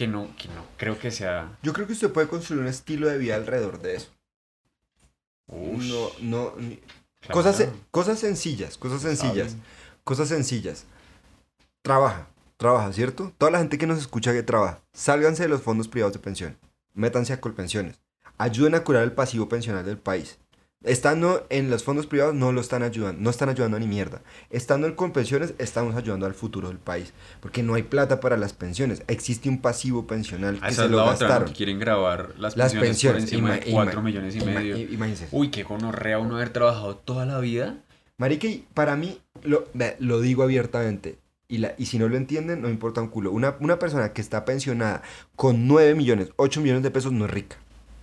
[0.03, 1.57] Que no, que no creo que sea...
[1.62, 4.11] Yo creo que usted puede construir un estilo de vida alrededor de eso.
[5.46, 6.80] Ush, No, no, ni-
[7.20, 7.34] claro.
[7.34, 9.55] cosas, cosas sencillas, cosas sencillas,
[10.03, 10.86] cosas sencillas.
[11.82, 12.26] Trabaja,
[12.57, 13.32] trabaja, ¿cierto?
[13.38, 16.59] Toda la gente que nos escucha que trabaja, sálganse de los fondos privados de pensión,
[16.94, 18.00] métanse a colpensiones,
[18.38, 20.36] ayuden a curar el pasivo pensional del país.
[20.84, 24.20] Estando en los fondos privados no lo están ayudando, no están ayudando a ni mierda.
[24.50, 28.52] Estando en colpensiones estamos ayudando al futuro del país, porque no hay plata para las
[28.52, 31.20] pensiones, existe un pasivo pensional Ah, que esa se es lo la otra, ¿no?
[31.20, 31.48] gastaron.
[31.48, 34.40] Que quieren grabar las, Las pensiones, pensiones, por encima ima- de 4 ima- millones y
[34.44, 34.76] medio.
[34.76, 35.28] Imagínense.
[35.30, 37.76] Uy, qué gonorrea uno haber trabajado toda la vida.
[38.18, 39.68] Marica, para mí, lo,
[40.00, 41.18] lo digo abiertamente,
[41.48, 43.30] y, la, y si no lo entienden, no me importa un culo.
[43.30, 45.02] Una, una persona que está pensionada
[45.36, 47.56] con 9 millones, 8 millones de pesos no es rica.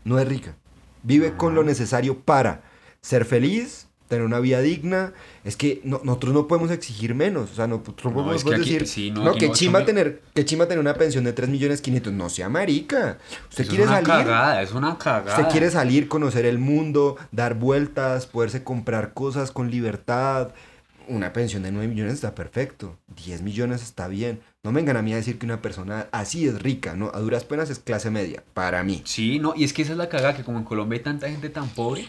[0.06, 0.56] No es rica.
[1.04, 2.62] Vive con lo necesario para
[3.02, 5.14] ser feliz, tener una vida digna.
[5.44, 7.52] Es que no- nosotros no podemos exigir menos.
[7.52, 9.86] O sea, no, nosotros no podemos es que aquí- decir, sí, no, que no, mil-
[9.86, 12.12] tener, que chimba tener una pensión de 3 millones 500.
[12.14, 13.20] No sea marica.
[13.50, 14.26] Usted Eso quiere es una salir.
[14.26, 15.38] cagada, es una cagada.
[15.40, 20.50] Usted quiere salir, conocer el mundo, dar vueltas, poderse comprar cosas con libertad.
[21.08, 22.98] Una pensión de 9 millones está perfecto.
[23.16, 24.42] 10 millones está bien.
[24.64, 27.10] No me vengan a mí a decir que una persona así es rica, ¿no?
[27.14, 29.02] A duras penas es clase media, para mí.
[29.06, 31.28] Sí, no, y es que esa es la cagada, que como en Colombia hay tanta
[31.30, 32.08] gente tan pobre,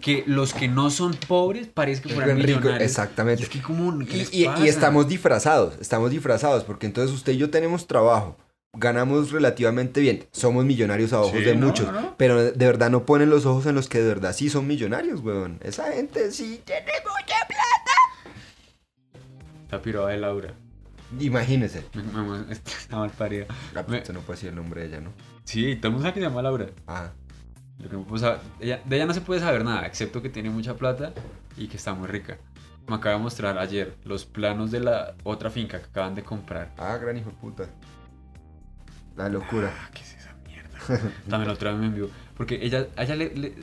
[0.00, 2.80] que los que no son pobres parece que fueran millonarios.
[2.82, 3.42] exactamente.
[3.42, 7.50] Y es que como, ¿qué Y, estamos disfrazados, estamos disfrazados, porque entonces usted y yo
[7.50, 8.36] tenemos trabajo,
[8.76, 12.14] ganamos relativamente bien, somos millonarios a ojos Sí, de no, muchos, no.
[12.16, 15.20] pero de verdad no ponen los ojos en los que de verdad sí son millonarios,
[15.20, 15.58] weón.
[15.62, 17.34] Esa gente sí tiene mucha
[19.70, 20.54] La pirada de Laura.
[21.20, 21.84] Imagínese.
[21.94, 23.46] Me- me- Está mal parida.
[23.74, 25.10] Ah, Me- Usted no puede decir el nombre de ella, ¿no?
[25.44, 26.66] Sí, todo el mundo sabe que se llama Laura.
[26.86, 27.12] Ah.
[27.78, 30.28] Lo que no puedo saber- ella- de ella no se puede saber nada, excepto que
[30.28, 31.12] tiene mucha plata
[31.56, 32.38] y que está muy rica.
[32.88, 36.72] Me acaba de mostrar ayer los planos de la otra finca que acaban de comprar.
[36.78, 37.66] Ah, gran hijo de puta.
[39.16, 39.70] La locura.
[39.76, 40.78] Ah, ¿qué es esa mierda?
[41.28, 42.08] También la otra vez me envió.
[42.36, 43.54] Porque ella, ella le, le-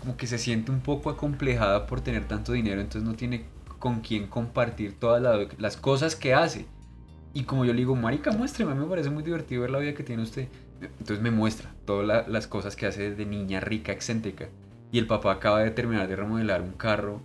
[0.00, 3.44] como que se siente un poco acomplejada por tener tanto dinero, entonces no tiene
[3.78, 6.66] con quién compartir todas la- las cosas que hace.
[7.34, 9.78] Y como yo le digo, marica, muéstreme, a mí me parece muy divertido ver la
[9.78, 10.48] vida que tiene usted.
[10.82, 14.48] Entonces me muestra todas la- las cosas que hace de niña rica, excéntrica.
[14.90, 17.22] Y el papá acaba de terminar de remodelar un carro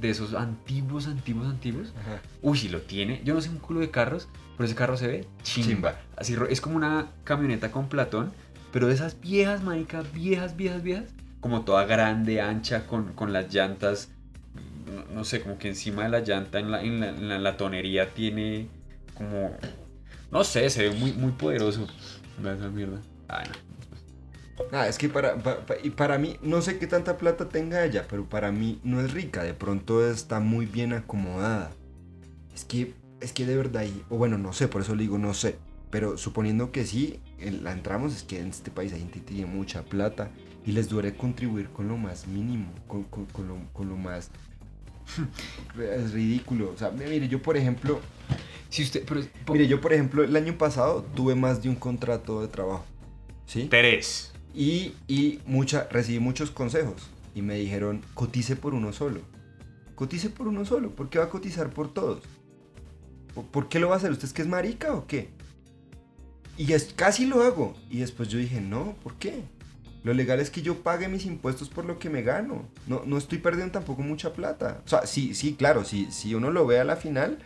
[0.00, 1.92] de esos antiguos, antiguos, antiguos.
[2.00, 2.20] Ajá.
[2.42, 3.20] Uy, si lo tiene.
[3.24, 5.68] Yo no sé un culo de carros, pero ese carro se ve chimba.
[5.68, 6.00] Chimba.
[6.16, 8.30] Así es como una camioneta con platón,
[8.72, 11.06] pero de esas viejas, marica, viejas, viejas, viejas.
[11.40, 14.10] Como toda grande, ancha, con, con las llantas.
[14.86, 17.38] No, no sé, como que encima de la llanta en la, en la, en la
[17.38, 18.68] latonería tiene
[19.14, 19.56] como.
[20.30, 21.86] No sé, se ve muy, muy poderoso.
[22.40, 23.00] Esa mierda.
[23.28, 23.68] Ay, no.
[24.72, 27.84] Ah, es que para, pa- pa- y para mí, no sé qué tanta plata tenga
[27.84, 31.70] ella, pero para mí no es rica, de pronto está muy bien acomodada.
[32.54, 35.16] Es que, es que de verdad, y- o bueno, no sé, por eso le digo
[35.18, 35.58] no sé,
[35.90, 37.20] pero suponiendo que sí,
[37.62, 40.30] la entramos, es que en este país hay gente que tiene mucha plata
[40.66, 44.30] y les duele contribuir con lo más mínimo, con, con- con lo, con lo más...
[45.80, 48.00] es ridículo, o sea, mire, yo por ejemplo,
[48.70, 52.42] Si usted, pero, Mire, yo por ejemplo el año pasado tuve más de un contrato
[52.42, 52.84] de trabajo.
[53.46, 53.66] ¿Sí?
[53.70, 54.32] Tres.
[54.54, 57.08] Y, y mucha, recibí muchos consejos.
[57.34, 59.20] Y me dijeron, cotice por uno solo.
[59.94, 60.90] Cotice por uno solo.
[60.90, 62.22] ¿Por qué va a cotizar por todos?
[63.34, 64.10] ¿Por, por qué lo va a hacer?
[64.10, 65.30] ¿Usted es que es marica o qué?
[66.58, 67.74] Y es, casi lo hago.
[67.88, 69.42] Y después yo dije, no, ¿por qué?
[70.04, 72.68] Lo legal es que yo pague mis impuestos por lo que me gano.
[72.86, 74.82] No, no estoy perdiendo tampoco mucha plata.
[74.84, 77.38] O sea, sí, sí, claro, si, si uno lo ve a la final,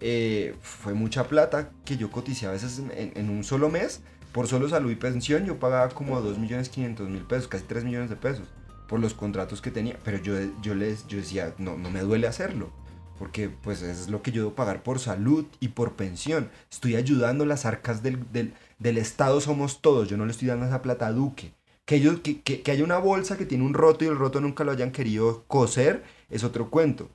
[0.00, 4.02] eh, fue mucha plata que yo coticé a veces en, un solo mes.
[4.32, 8.48] Por solo salud y pensión yo pagaba como 2.500.000 pesos, casi 3 millones de pesos,
[8.86, 9.96] por los contratos que tenía.
[10.04, 12.70] Pero yo, yo, les, yo decía, no, no me duele hacerlo.
[13.18, 16.50] Porque pues es lo que yo debo pagar por salud y por pensión.
[16.70, 20.08] Estoy ayudando las arcas del, del, del Estado, somos todos.
[20.08, 21.54] Yo no le estoy dando esa plata a Duque.
[21.86, 24.40] Que, ellos, que, que, que haya una bolsa que tiene un roto y el roto
[24.42, 27.08] nunca lo hayan querido coser es otro cuento.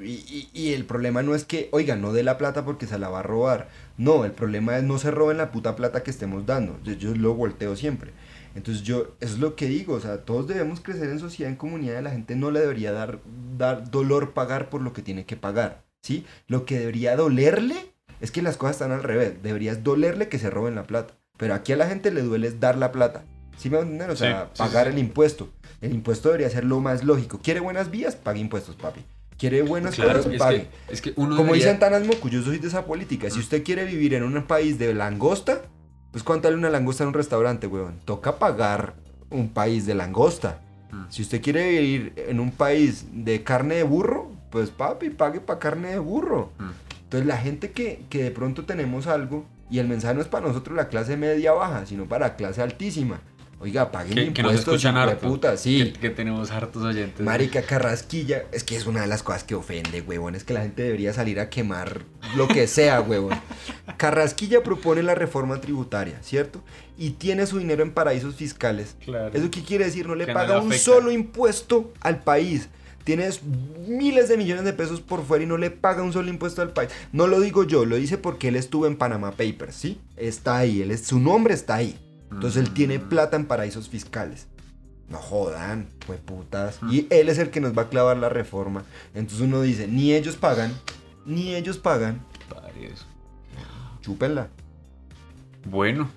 [0.00, 2.98] Y, y, y, el problema no es que, oiga, no dé la plata porque se
[2.98, 3.68] la va a robar.
[3.96, 6.78] No, el problema es no se roben la puta plata que estemos dando.
[6.84, 8.12] Yo, yo lo volteo siempre.
[8.54, 11.56] Entonces yo, eso es lo que digo, o sea, todos debemos crecer en sociedad, en
[11.56, 13.20] comunidad, y la gente no le debería dar,
[13.56, 16.24] dar dolor pagar por lo que tiene que pagar, ¿sí?
[16.48, 17.76] Lo que debería dolerle
[18.20, 21.54] es que las cosas están al revés, deberías dolerle que se roben la plata, pero
[21.54, 23.24] aquí a la gente le duele es dar la plata,
[23.56, 24.10] ¿sí me van a entender?
[24.10, 24.92] O sea, Sí, sí, pagar sí.
[24.94, 28.16] el impuesto, el impuesto debería ser lo más lógico, ¿quiere buenas vías?
[28.16, 29.04] Pague impuestos, papi.
[29.38, 30.32] ¿Quiere buenas claro, cosas?
[30.32, 30.68] es Pague.
[30.88, 33.30] que, es que uno Como debería- dicen Tanas Moku, yo soy de esa política.
[33.30, 35.62] Si usted quiere vivir en un país de langosta,
[36.10, 37.98] pues ¿cuánto vale una langosta en un restaurante, weón?
[38.04, 38.94] Toca pagar
[39.30, 40.60] un país de langosta.
[40.90, 41.02] Mm.
[41.10, 45.58] Si usted quiere vivir en un país de carne de burro, pues papi, pague para
[45.60, 46.50] carne de burro.
[46.58, 46.70] Mm.
[47.04, 50.48] Entonces la gente que, que de pronto tenemos algo, y el mensaje no es para
[50.48, 53.20] nosotros la clase media baja, sino para la clase altísima.
[53.60, 55.26] Oiga, paguen que, que nos impuestos, escuchan harto.
[55.26, 55.92] puta, sí.
[55.92, 57.24] Que, que tenemos hartos oyentes.
[57.24, 60.36] Marica Carrasquilla, es que es una de las cosas que ofende, huevón.
[60.36, 62.02] Es que la gente debería salir a quemar
[62.36, 63.38] lo que sea, huevón.
[63.96, 66.62] Carrasquilla propone la reforma tributaria, ¿cierto?
[66.96, 68.94] Y tiene su dinero en paraísos fiscales.
[69.04, 69.30] Claro.
[69.34, 70.06] ¿Eso qué quiere decir?
[70.06, 72.68] No le Que no paga le un solo impuesto al país.
[73.02, 73.40] Tienes
[73.88, 76.72] miles de millones de pesos por fuera y no le paga un solo impuesto al
[76.72, 76.90] país.
[77.12, 79.98] No lo digo yo, lo dice porque él estuvo en Panama Papers, ¿sí?
[80.16, 81.98] Está ahí, él es, su nombre está ahí.
[82.30, 83.08] Entonces él tiene Mm.
[83.08, 84.46] plata en paraísos fiscales.
[85.08, 86.82] No jodan, pues putas.
[86.82, 86.92] Mm.
[86.92, 88.84] Y él es el que nos va a clavar la reforma.
[89.14, 90.72] Entonces uno dice, ni ellos pagan,
[91.24, 92.20] ni ellos pagan,
[92.54, 93.06] Varios.
[94.02, 94.48] chúpenla.
[95.64, 96.10] Bueno,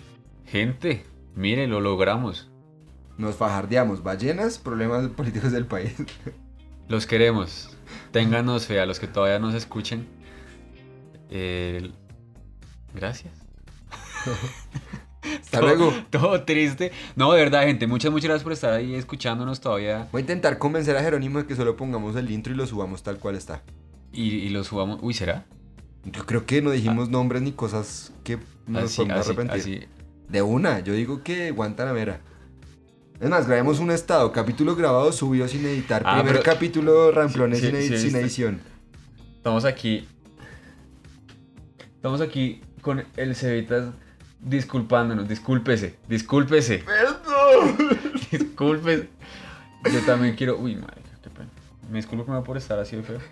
[0.46, 1.06] gente,
[1.36, 2.50] mire, lo logramos.
[3.18, 4.04] Nos fajardeamos.
[4.04, 5.94] Ballenas, problemas políticos del país.
[6.88, 7.70] Los queremos.
[8.12, 10.08] Ténganos fe a los que todavía nos escuchen.
[11.30, 11.90] Eh,
[12.94, 13.34] gracias.
[15.24, 15.94] Hasta Todo- luego.
[16.10, 16.92] Todo triste.
[17.16, 17.86] No, de verdad, gente.
[17.88, 20.08] Muchas, muchas gracias por estar ahí escuchándonos todavía.
[20.12, 23.04] Voy a intentar convencer a Jerónimo de que solo pongamos el intro y lo subamos
[23.04, 23.62] tal cual está.
[24.12, 25.00] Y, y lo subamos.
[25.02, 25.46] Uy, ¿será?
[26.06, 29.60] Yo creo que no dijimos nombres ni cosas que nos Así, podemos así, arrepentir.
[29.62, 29.88] así.
[30.30, 32.22] De una, yo digo que Guantanamera.
[33.20, 36.02] Es más, grabemos un estado, capítulo grabado, subido sin editar.
[36.06, 38.62] Ah, Primer pero- capítulo ramplones Sí, sin, sí, edi- sí, sin edición.
[39.38, 40.08] Estamos aquí.
[41.96, 43.94] Estamos aquí con el Cevitas
[44.42, 45.28] disculpándonos.
[45.28, 46.80] Discúlpese, discúlpese.
[46.80, 47.78] ¡Perdón!
[48.32, 49.10] Discúlpese.
[49.92, 50.58] Yo también quiero.
[50.58, 51.50] Uy, madre, qué pena.
[51.90, 53.20] Me disculpo por estar así de feo.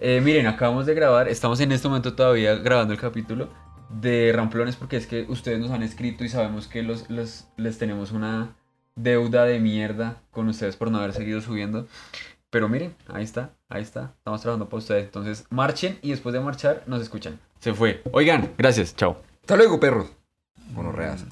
[0.00, 1.28] Eh, miren, acabamos de grabar.
[1.28, 3.48] Estamos en este momento todavía grabando el capítulo
[3.88, 7.78] de Ramplones porque es que ustedes nos han escrito y sabemos que los, los- les
[7.78, 8.54] tenemos una
[8.96, 11.86] deuda de mierda con ustedes por no haber seguido subiendo.
[12.50, 14.12] Pero miren, ahí está, ahí está.
[14.18, 15.04] Estamos trabajando para ustedes.
[15.04, 17.38] Entonces, marchen y después de marchar nos escuchan.
[17.60, 18.02] Se fue.
[18.12, 18.94] Oigan, gracias.
[18.96, 19.22] Chao.
[19.44, 20.10] Hasta luego, perros.
[20.72, 21.26] Monorreas.